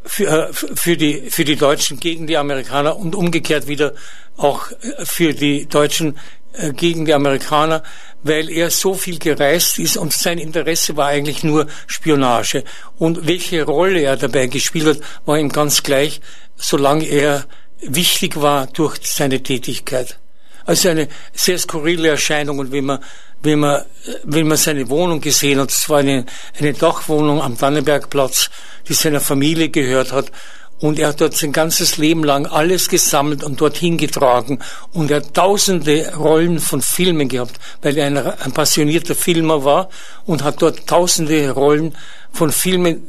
[0.05, 3.93] für, äh, für, die, für die Deutschen gegen die Amerikaner und umgekehrt wieder
[4.37, 6.17] auch äh, für die Deutschen
[6.53, 7.83] äh, gegen die Amerikaner,
[8.21, 12.63] weil er so viel gereist ist und sein Interesse war eigentlich nur Spionage.
[12.97, 16.21] Und welche Rolle er dabei gespielt hat, war ihm ganz gleich,
[16.55, 17.45] solange er
[17.81, 20.19] wichtig war durch seine Tätigkeit.
[20.65, 22.99] Also eine sehr skurrile Erscheinung und wenn man,
[23.43, 23.83] wenn man,
[24.23, 26.25] wenn man seine Wohnung gesehen hat, es war eine,
[26.57, 28.49] eine Dachwohnung am Dannenbergplatz,
[28.87, 30.31] die seiner Familie gehört hat.
[30.79, 34.59] Und er hat dort sein ganzes Leben lang alles gesammelt und dorthin getragen.
[34.91, 39.89] Und er hat tausende Rollen von Filmen gehabt, weil er ein, ein passionierter Filmer war
[40.25, 41.95] und hat dort tausende Rollen
[42.33, 43.07] von Filmen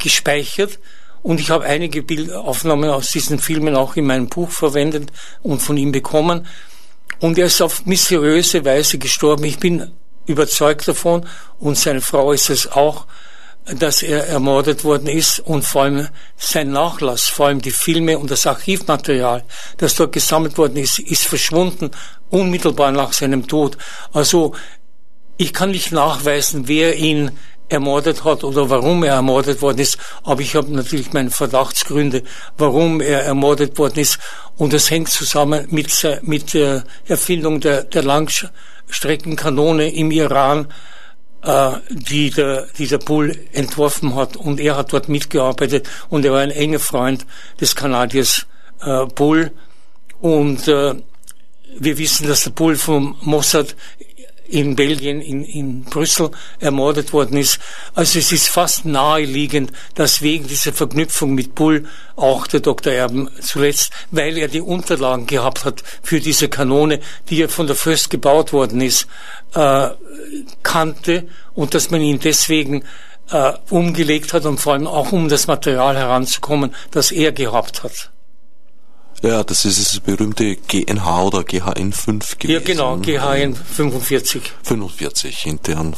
[0.00, 0.78] gespeichert.
[1.22, 5.10] Und ich habe einige Bildaufnahmen aus diesen Filmen auch in meinem Buch verwendet
[5.42, 6.46] und von ihm bekommen.
[7.20, 9.44] Und er ist auf mysteriöse Weise gestorben.
[9.44, 9.90] Ich bin
[10.26, 11.26] überzeugt davon
[11.58, 13.06] und seine Frau ist es auch,
[13.64, 18.30] dass er ermordet worden ist und vor allem sein Nachlass, vor allem die Filme und
[18.30, 19.44] das Archivmaterial,
[19.78, 21.90] das dort gesammelt worden ist, ist verschwunden
[22.30, 23.76] unmittelbar nach seinem Tod.
[24.12, 24.54] Also
[25.36, 27.32] ich kann nicht nachweisen, wer ihn
[27.68, 32.22] ermordet hat oder warum er ermordet worden ist, aber ich habe natürlich meine Verdachtsgründe,
[32.56, 34.18] warum er ermordet worden ist.
[34.56, 35.90] Und das hängt zusammen mit,
[36.22, 40.68] mit der Erfindung der, der Langstreckenkanone im Iran,
[41.42, 44.36] äh, die der, die der Bull entworfen hat.
[44.36, 45.88] Und er hat dort mitgearbeitet.
[46.08, 47.26] Und er war ein enger Freund
[47.60, 48.46] des Kanadiers
[48.80, 49.52] äh, Bull.
[50.20, 50.94] Und äh,
[51.78, 53.76] wir wissen, dass der Bull vom Mossad
[54.48, 57.58] in Belgien, in, in Brüssel ermordet worden ist.
[57.94, 61.86] Also es ist fast naheliegend, dass wegen dieser Verknüpfung mit Bull
[62.16, 62.92] auch der Dr.
[62.92, 67.76] Erben zuletzt, weil er die Unterlagen gehabt hat für diese Kanone, die ja von der
[67.76, 69.06] Fürst gebaut worden ist,
[69.54, 69.88] äh,
[70.62, 72.84] kannte und dass man ihn deswegen
[73.30, 78.10] äh, umgelegt hat und vor allem auch um das Material heranzukommen, das er gehabt hat.
[79.22, 82.50] Ja, das ist das berühmte GNH oder GHN5 gewesen.
[82.50, 84.42] Ja, genau, GHN 45.
[84.62, 85.96] 45, in deren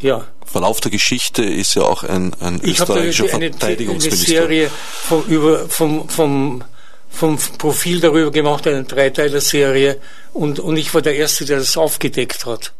[0.00, 0.26] ja.
[0.44, 4.32] Verlauf der Geschichte ist ja auch ein, ein ich österreichischer eine, Verteidigungsminister.
[4.32, 6.64] Ich habe eine Serie vom, über, vom, vom,
[7.08, 10.00] vom Profil darüber gemacht, eine Dreiteiler-Serie,
[10.32, 12.72] und, und ich war der Erste, der das aufgedeckt hat.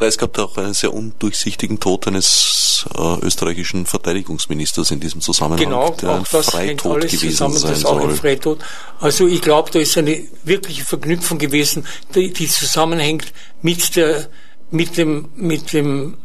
[0.00, 5.64] Es gab da auch einen sehr undurchsichtigen Tod eines äh, österreichischen Verteidigungsministers in diesem Zusammenhang,
[5.64, 8.14] genau, der ein das Freitod gewesen zusammen, sein das soll.
[8.14, 8.58] Freitod.
[9.00, 14.28] Also ich glaube, da ist eine wirkliche Verknüpfung gewesen, die, die zusammenhängt mit der,
[14.70, 16.18] mit dem, mit dem,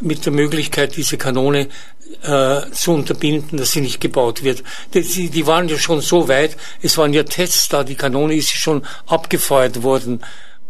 [0.00, 1.68] mit der Möglichkeit, diese Kanone
[2.22, 4.62] äh, zu unterbinden, dass sie nicht gebaut wird.
[4.92, 8.50] Die, die waren ja schon so weit, es waren ja Tests da, die Kanone ist
[8.50, 10.20] schon abgefeuert worden.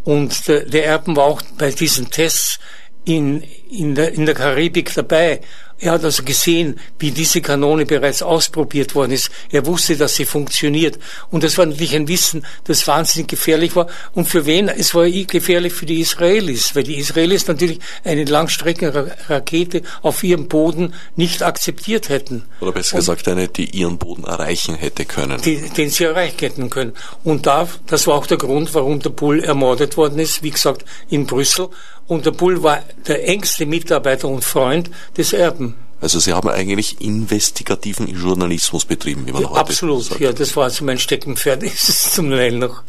[0.05, 2.59] Und der, der Erben war auch bei diesen Tests
[3.05, 5.41] in, in, der, in der Karibik dabei.
[5.79, 9.31] Er hat also gesehen, wie diese Kanone bereits ausprobiert worden ist.
[9.51, 10.99] Er wusste, dass sie funktioniert.
[11.31, 13.89] Und das war natürlich ein Wissen, das wahnsinnig gefährlich war.
[14.15, 14.69] Und für wen?
[14.69, 20.95] Es war gefährlich für die Israelis, weil die Israelis natürlich eine Langstreckenrakete auf ihrem Boden
[21.17, 22.45] nicht akzeptiert hätten.
[22.61, 25.43] Oder besser gesagt, eine, die ihren Boden erreichen hätte können.
[25.43, 26.93] Die, den sie erreichen hätten können.
[27.25, 30.85] Und da, das war auch der Grund, warum der Bull ermordet worden ist, wie gesagt,
[31.11, 31.69] in Brüssel.
[32.07, 35.77] Und der Bull war der engste Mitarbeiter und Freund des Erben.
[36.01, 40.21] Also Sie haben eigentlich investigativen Journalismus betrieben, wie man ja, heute Absolut, sagt.
[40.21, 42.83] ja, das war also mein Steckenpferd, ist es zum Teil noch.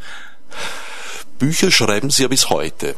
[1.40, 2.96] Bücher schreiben Sie ja bis heute.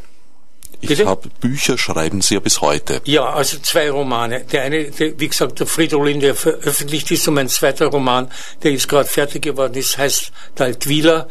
[0.82, 3.02] Ich habe Bücher schreiben Sie ja bis heute.
[3.06, 4.44] Ja, also zwei Romane.
[4.52, 8.32] Der eine, der, wie gesagt, der Fridolin, der veröffentlicht ist, und mein zweiter Roman,
[8.64, 11.28] der ist gerade fertig geworden ist, heißt Daltwila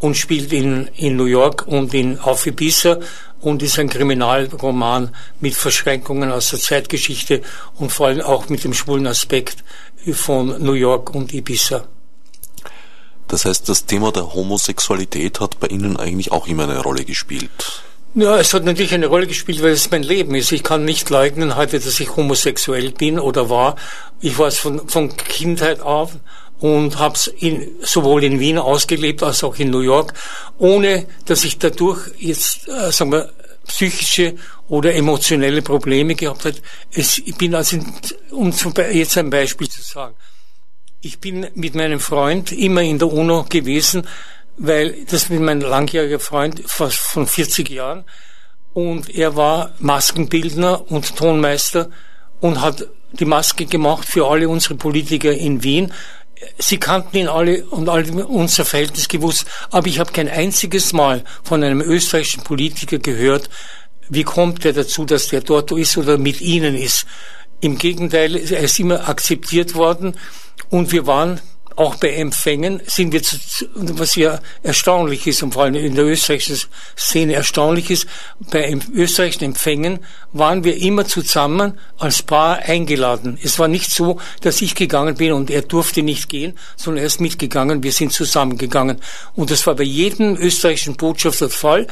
[0.00, 3.00] und spielt in, in New York und in auf Ibiza
[3.40, 7.42] und ist ein Kriminalroman mit Verschränkungen aus der Zeitgeschichte
[7.76, 9.64] und vor allem auch mit dem schwulen Aspekt
[10.12, 11.86] von New York und Ibiza.
[13.28, 17.82] Das heißt, das Thema der Homosexualität hat bei Ihnen eigentlich auch immer eine Rolle gespielt.
[18.14, 20.50] Ja, es hat natürlich eine Rolle gespielt, weil es mein Leben ist.
[20.50, 23.76] Ich kann nicht leugnen heute, dass ich homosexuell bin oder war.
[24.20, 26.16] Ich war es von, von Kindheit auf
[26.60, 27.32] und habe es
[27.82, 30.12] sowohl in Wien ausgelebt als auch in New York,
[30.58, 33.32] ohne dass ich dadurch jetzt, äh, sagen wir,
[33.66, 34.34] psychische
[34.68, 36.56] oder emotionelle Probleme gehabt habe.
[36.92, 37.78] Es, ich bin also,
[38.30, 40.14] um zum, jetzt ein Beispiel zu sagen,
[41.00, 44.06] ich bin mit meinem Freund immer in der UNO gewesen,
[44.58, 48.04] weil das ist mein langjähriger Freund fast von 40 Jahren.
[48.74, 51.88] Und er war Maskenbildner und Tonmeister
[52.40, 55.92] und hat die Maske gemacht für alle unsere Politiker in Wien
[56.58, 61.24] Sie kannten ihn alle und alle unser Verhältnis gewusst, aber ich habe kein einziges Mal
[61.42, 63.50] von einem österreichischen Politiker gehört,
[64.08, 67.06] wie kommt er dazu, dass der dort ist oder mit Ihnen ist.
[67.60, 70.16] Im Gegenteil, er ist immer akzeptiert worden
[70.70, 71.40] und wir waren
[71.80, 73.38] auch bei Empfängen sind wir, zu,
[73.74, 78.06] was ja erstaunlich ist und vor allem in der österreichischen Szene erstaunlich ist,
[78.50, 80.00] bei österreichischen Empfängen
[80.34, 83.38] waren wir immer zusammen als Paar eingeladen.
[83.42, 87.06] Es war nicht so, dass ich gegangen bin und er durfte nicht gehen, sondern er
[87.06, 89.00] ist mitgegangen, wir sind zusammengegangen.
[89.34, 91.86] Und das war bei jedem österreichischen Botschafter der Fall.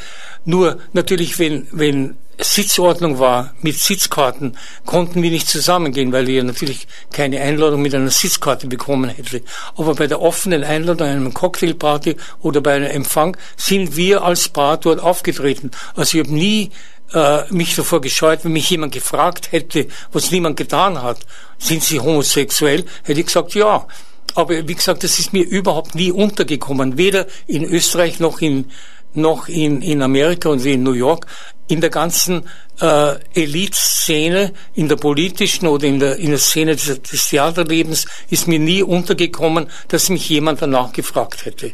[0.45, 6.87] Nur natürlich, wenn, wenn Sitzordnung war mit Sitzkarten, konnten wir nicht zusammengehen, weil wir natürlich
[7.13, 9.43] keine Einladung mit einer Sitzkarte bekommen hätten.
[9.77, 14.77] Aber bei der offenen Einladung, einem Cocktailparty oder bei einem Empfang sind wir als Paar
[14.77, 15.73] dort aufgetreten.
[15.97, 16.71] Also ich habe nie
[17.13, 21.19] äh, mich davor gescheut, wenn mich jemand gefragt hätte, was niemand getan hat,
[21.59, 23.87] sind Sie homosexuell, hätte ich gesagt, ja.
[24.35, 28.71] Aber wie gesagt, das ist mir überhaupt nie untergekommen, weder in Österreich noch in
[29.15, 31.27] noch in, in Amerika und in New York
[31.69, 32.49] in der ganzen
[32.81, 38.49] äh, Elite-Szene, in der politischen oder in der, in der Szene des, des Theaterlebens ist
[38.49, 41.73] mir nie untergekommen, dass mich jemand danach gefragt hätte.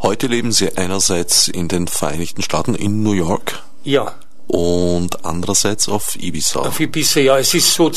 [0.00, 3.62] Heute leben Sie einerseits in den Vereinigten Staaten in New York.
[3.84, 4.14] Ja.
[4.48, 6.60] Und andererseits auf Ibiza.
[6.60, 7.38] Auf Ibiza, ja.
[7.38, 7.90] Es ist so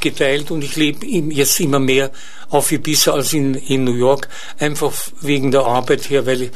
[0.00, 2.10] geteilt und ich lebe jetzt immer mehr
[2.48, 4.28] auf Ibiza als in, in New York.
[4.58, 6.50] Einfach wegen der Arbeit her, weil ich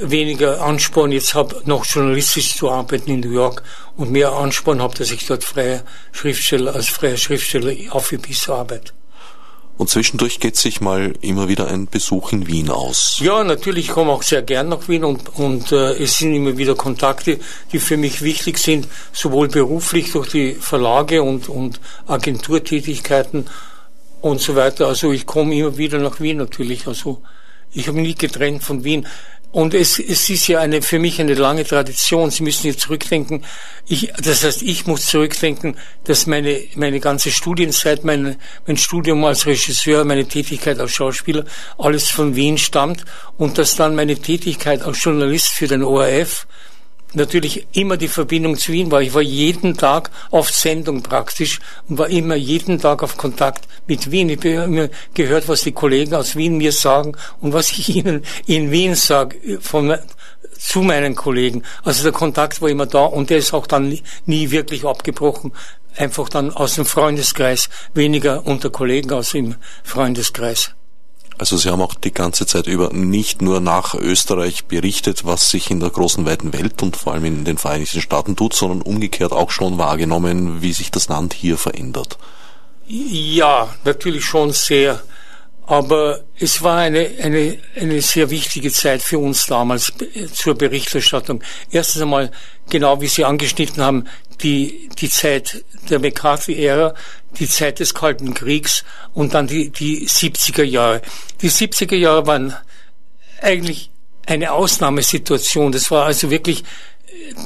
[0.00, 3.62] weniger Ansporn jetzt habe, noch journalistisch zu arbeiten in New York
[3.96, 5.82] und mehr Ansporn habe, dass ich dort freier
[6.12, 8.92] Schriftsteller, als freier Schriftsteller auf Ibiza arbeite.
[9.78, 13.20] Und zwischendurch geht sich mal immer wieder ein Besuch in Wien aus.
[13.20, 16.58] Ja, natürlich, ich komme auch sehr gern nach Wien und, und äh, es sind immer
[16.58, 17.38] wieder Kontakte,
[17.72, 23.46] die für mich wichtig sind, sowohl beruflich durch die Verlage und, und Agenturtätigkeiten
[24.20, 24.88] und so weiter.
[24.88, 26.88] Also ich komme immer wieder nach Wien natürlich.
[26.88, 27.22] Also
[27.70, 29.06] ich habe mich nie getrennt von Wien.
[29.50, 32.30] Und es, es ist ja eine, für mich eine lange Tradition.
[32.30, 33.44] Sie müssen jetzt zurückdenken.
[33.86, 38.36] Ich, das heißt, ich muss zurückdenken, dass meine, meine ganze Studienzeit, mein,
[38.66, 41.44] mein Studium als Regisseur, meine Tätigkeit als Schauspieler,
[41.78, 43.04] alles von Wien stammt
[43.38, 46.46] und dass dann meine Tätigkeit als Journalist für den ORF
[47.14, 49.00] natürlich immer die Verbindung zu Wien war.
[49.02, 54.10] Ich war jeden Tag auf Sendung praktisch und war immer jeden Tag auf Kontakt mit
[54.10, 54.28] Wien.
[54.28, 58.22] Ich habe immer gehört, was die Kollegen aus Wien mir sagen und was ich ihnen
[58.46, 59.98] in Wien sage von,
[60.58, 61.62] zu meinen Kollegen.
[61.84, 65.52] Also der Kontakt war immer da und der ist auch dann nie wirklich abgebrochen.
[65.96, 70.74] Einfach dann aus dem Freundeskreis, weniger unter Kollegen aus dem Freundeskreis.
[71.38, 75.70] Also Sie haben auch die ganze Zeit über nicht nur nach Österreich berichtet, was sich
[75.70, 79.32] in der großen weiten Welt und vor allem in den Vereinigten Staaten tut, sondern umgekehrt
[79.32, 82.18] auch schon wahrgenommen, wie sich das Land hier verändert.
[82.88, 85.00] Ja, natürlich schon sehr.
[85.66, 89.92] Aber es war eine, eine, eine sehr wichtige Zeit für uns damals
[90.32, 91.42] zur Berichterstattung.
[91.70, 92.30] Erstens einmal,
[92.70, 94.06] genau wie Sie angeschnitten haben,
[94.42, 96.94] die, die Zeit der McCarthy-Ära,
[97.38, 98.84] die Zeit des Kalten Kriegs
[99.14, 101.02] und dann die, die 70er Jahre.
[101.42, 102.54] Die 70er Jahre waren
[103.40, 103.90] eigentlich
[104.26, 105.72] eine Ausnahmesituation.
[105.72, 106.64] Das war also wirklich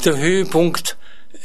[0.04, 0.96] der Höhepunkt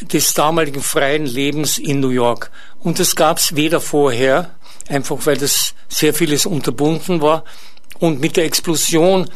[0.01, 2.51] des damaligen freien Lebens in New York.
[2.79, 4.55] Und das gab es weder vorher,
[4.87, 7.43] einfach weil das sehr vieles unterbunden war,
[7.99, 9.29] und mit der Explosion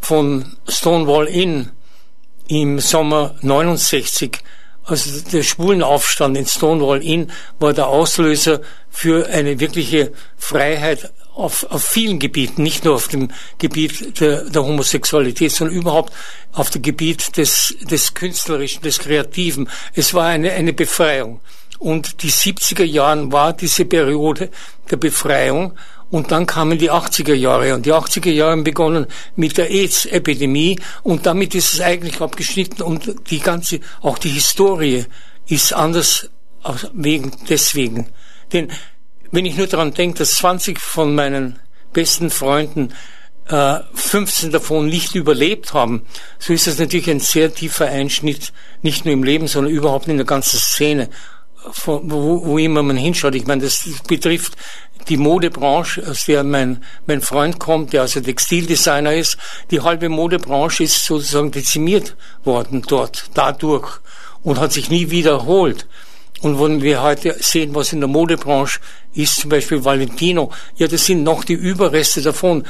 [0.00, 1.70] von Stonewall Inn
[2.48, 4.38] im Sommer 69
[4.86, 11.84] also der Schwulenaufstand in Stonewall Inn war der Auslöser für eine wirkliche Freiheit auf, auf
[11.84, 16.12] vielen Gebieten, nicht nur auf dem Gebiet der, der Homosexualität, sondern überhaupt
[16.52, 19.68] auf dem Gebiet des, des Künstlerischen, des Kreativen.
[19.94, 21.40] Es war eine, eine Befreiung.
[21.78, 24.50] Und die 70er Jahren war diese Periode
[24.90, 25.76] der Befreiung
[26.10, 27.74] und dann kamen die 80er Jahre.
[27.74, 30.78] Und die 80er Jahre haben begonnen mit der AIDS-Epidemie.
[31.02, 32.82] Und damit ist es eigentlich abgeschnitten.
[32.82, 35.06] Und die ganze, auch die Historie
[35.48, 36.30] ist anders
[36.92, 38.06] wegen, deswegen.
[38.52, 38.70] Denn
[39.30, 41.58] wenn ich nur daran denke, dass 20 von meinen
[41.92, 42.92] besten Freunden
[43.48, 46.02] äh, 15 davon nicht überlebt haben,
[46.38, 48.52] so ist das natürlich ein sehr tiefer Einschnitt,
[48.82, 51.08] nicht nur im Leben, sondern überhaupt in der ganzen Szene,
[51.84, 53.34] wo, wo immer man hinschaut.
[53.34, 54.56] Ich meine, das betrifft
[55.08, 59.36] die Modebranche, aus der mein, mein Freund kommt, der also Textildesigner ist,
[59.70, 64.00] die halbe Modebranche ist sozusagen dezimiert worden dort, dadurch
[64.42, 65.86] und hat sich nie wiederholt.
[66.42, 68.80] Und wenn wir heute sehen, was in der Modebranche
[69.14, 72.64] ist, zum Beispiel Valentino, ja, das sind noch die Überreste davon.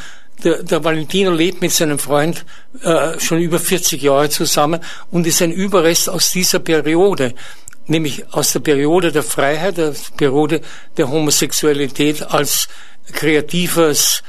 [0.45, 2.45] Der, der Valentino lebt mit seinem Freund
[2.83, 4.81] äh, schon über 40 Jahre zusammen
[5.11, 7.35] und ist ein Überrest aus dieser Periode
[7.87, 10.61] nämlich aus der Periode der Freiheit, der Periode
[10.97, 12.69] der Homosexualität als
[13.13, 14.23] kreatives,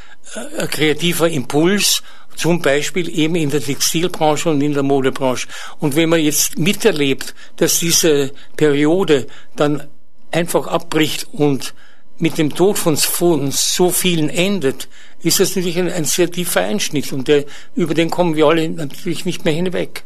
[0.58, 2.03] äh, kreativer Impuls,
[2.36, 5.47] zum Beispiel eben in der Textilbranche und in der Modebranche.
[5.80, 9.88] Und wenn man jetzt miterlebt, dass diese Periode dann
[10.32, 11.74] einfach abbricht und
[12.20, 14.88] mit dem Tod von, von so vielen endet,
[15.22, 17.45] ist das natürlich ein, ein sehr tiefer Einschnitt und der,
[17.76, 20.05] über den kommen wir alle natürlich nicht mehr hinweg.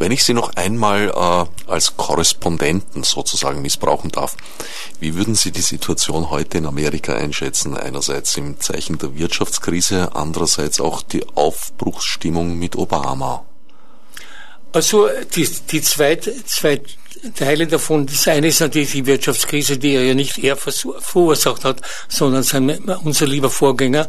[0.00, 4.34] Wenn ich Sie noch einmal äh, als Korrespondenten sozusagen missbrauchen darf,
[4.98, 7.76] wie würden Sie die Situation heute in Amerika einschätzen?
[7.76, 13.44] Einerseits im Zeichen der Wirtschaftskrise, andererseits auch die Aufbruchsstimmung mit Obama.
[14.72, 16.80] Also die, die zwei, zwei
[17.34, 21.82] Teile davon, das eine ist natürlich die Wirtschaftskrise, die er ja nicht er verursacht hat,
[22.08, 22.70] sondern sein,
[23.04, 24.08] unser lieber Vorgänger.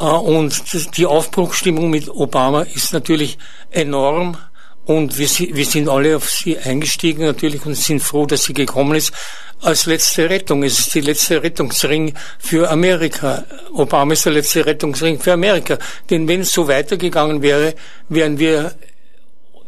[0.00, 3.36] Äh, und die Aufbruchsstimmung mit Obama ist natürlich
[3.70, 4.38] enorm
[4.86, 8.94] und wir, wir sind alle auf sie eingestiegen natürlich und sind froh, dass sie gekommen
[8.94, 9.12] ist.
[9.60, 10.62] Als letzte Rettung.
[10.62, 13.44] Es ist die letzte Rettungsring für Amerika.
[13.72, 15.78] Obama ist der letzte Rettungsring für Amerika.
[16.08, 17.74] Denn wenn es so weitergegangen wäre,
[18.08, 18.76] wären wir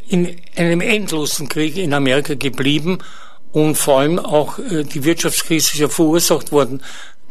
[0.08, 2.98] in einem endlosen Krieg in Amerika geblieben
[3.52, 6.82] und vor allem auch äh, die Wirtschaftskrise ist ja verursacht worden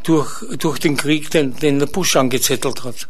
[0.02, 3.08] durch, durch den Krieg, den, den der Bush angezettelt hat.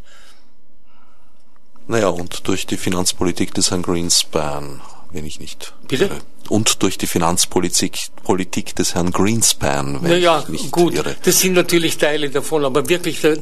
[1.89, 5.72] Naja, und durch die Finanzpolitik des Herrn Greenspan, wenn ich nicht.
[5.89, 6.05] Bitte?
[6.05, 6.18] Irre.
[6.51, 11.16] Und durch die Finanzpolitik Politik des Herrn Greenspan, wenn naja, ich nicht gut, irre.
[11.22, 13.41] Das sind natürlich Teile davon, aber wirklich der, äh,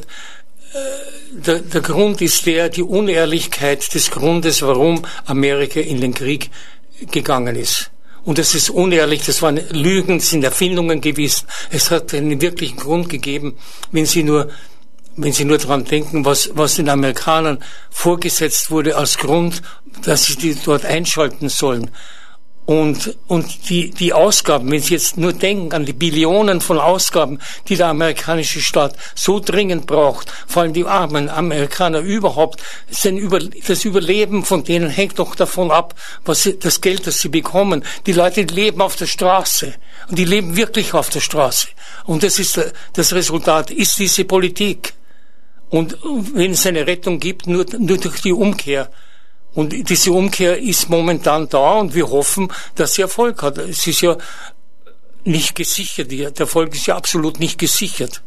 [1.32, 6.50] der, der Grund ist der, die Unehrlichkeit des Grundes, warum Amerika in den Krieg
[7.10, 7.90] gegangen ist.
[8.24, 11.46] Und das ist unehrlich, das waren Lügen, das sind Erfindungen gewesen.
[11.70, 13.56] Es hat einen wirklichen Grund gegeben,
[13.92, 14.50] wenn Sie nur
[15.16, 17.58] wenn Sie nur daran denken, was, was den Amerikanern
[17.90, 19.62] vorgesetzt wurde als Grund,
[20.02, 21.90] dass sie die dort einschalten sollen.
[22.66, 27.38] Und, und die, die Ausgaben, wenn Sie jetzt nur denken an die Billionen von Ausgaben,
[27.68, 32.60] die der amerikanische Staat so dringend braucht, vor allem die armen Amerikaner überhaupt,
[33.04, 35.94] Über, das Überleben von denen hängt doch davon ab,
[36.24, 37.84] was sie, das Geld, das sie bekommen.
[38.04, 39.72] Die Leute leben auf der Straße
[40.08, 41.68] und die leben wirklich auf der Straße.
[42.04, 42.60] Und das ist
[42.94, 44.94] das Resultat, ist diese Politik.
[45.68, 45.98] Und
[46.34, 48.90] wenn es eine Rettung gibt, nur, nur durch die Umkehr.
[49.54, 53.58] Und diese Umkehr ist momentan da und wir hoffen, dass sie Erfolg hat.
[53.58, 54.16] Es ist ja
[55.24, 56.10] nicht gesichert.
[56.10, 58.22] Der Erfolg ist ja absolut nicht gesichert.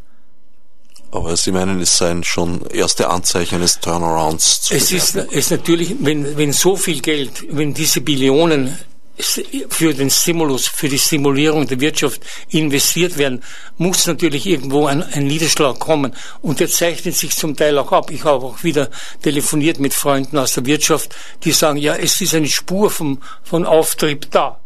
[1.11, 5.95] Aber Sie meinen, es seien schon erste Anzeichen eines Turnarounds zu Es ist es natürlich,
[5.99, 8.77] wenn, wenn so viel Geld, wenn diese Billionen
[9.21, 13.43] für den Stimulus, für die Stimulierung der Wirtschaft investiert werden,
[13.77, 16.15] muss natürlich irgendwo ein, ein, Niederschlag kommen.
[16.41, 18.11] Und der zeichnet sich zum Teil auch ab.
[18.11, 18.89] Ich habe auch wieder
[19.21, 23.65] telefoniert mit Freunden aus der Wirtschaft, die sagen, ja, es ist eine Spur vom, von
[23.65, 24.59] Auftrieb da.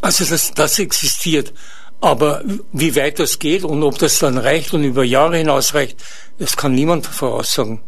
[0.00, 1.52] Also das, das existiert.
[2.00, 2.42] Aber
[2.72, 5.96] wie weit das geht und ob das dann reicht und über Jahre hinaus reicht,
[6.38, 7.80] das kann niemand voraussagen.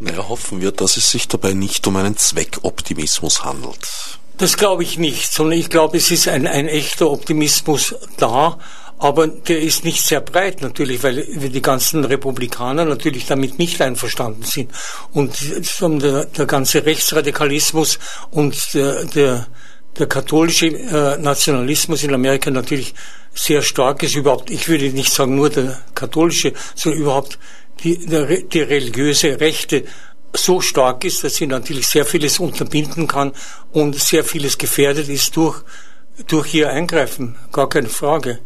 [0.00, 3.86] Naja, hoffen wir, dass es sich dabei nicht um einen Zweckoptimismus handelt.
[4.38, 8.58] Das glaube ich nicht, sondern ich glaube, es ist ein, ein echter Optimismus da,
[8.98, 14.44] aber der ist nicht sehr breit natürlich, weil die ganzen Republikaner natürlich damit nicht einverstanden
[14.44, 14.70] sind.
[15.12, 15.36] Und
[15.80, 17.98] der, der ganze Rechtsradikalismus
[18.30, 19.46] und der, der,
[19.98, 22.94] der katholische äh, Nationalismus in Amerika natürlich
[23.34, 24.16] sehr stark ist.
[24.16, 27.38] Überhaupt, ich würde nicht sagen nur der katholische, sondern überhaupt
[27.84, 28.06] die,
[28.52, 29.84] die religiöse Rechte
[30.34, 33.32] so stark ist, dass sie natürlich sehr vieles unterbinden kann
[33.72, 35.62] und sehr vieles gefährdet ist durch,
[36.26, 37.36] durch ihr Eingreifen.
[37.52, 38.38] Gar keine Frage.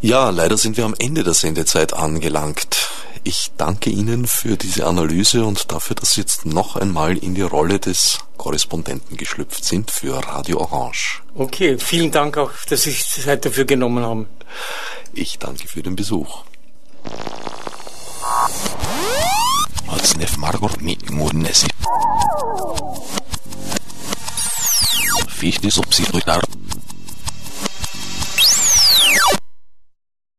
[0.00, 2.88] Ja, leider sind wir am Ende der Sendezeit angelangt.
[3.24, 7.42] Ich danke Ihnen für diese Analyse und dafür, dass Sie jetzt noch einmal in die
[7.42, 11.20] Rolle des Korrespondenten geschlüpft sind für Radio Orange.
[11.34, 14.28] Okay, vielen Dank auch, dass Sie sich Zeit dafür genommen haben.
[15.12, 16.44] Ich danke für den Besuch.
[19.88, 21.66] Otsnef Margot mi mudnesi.
[25.28, 26.42] Fichtis obsidiar.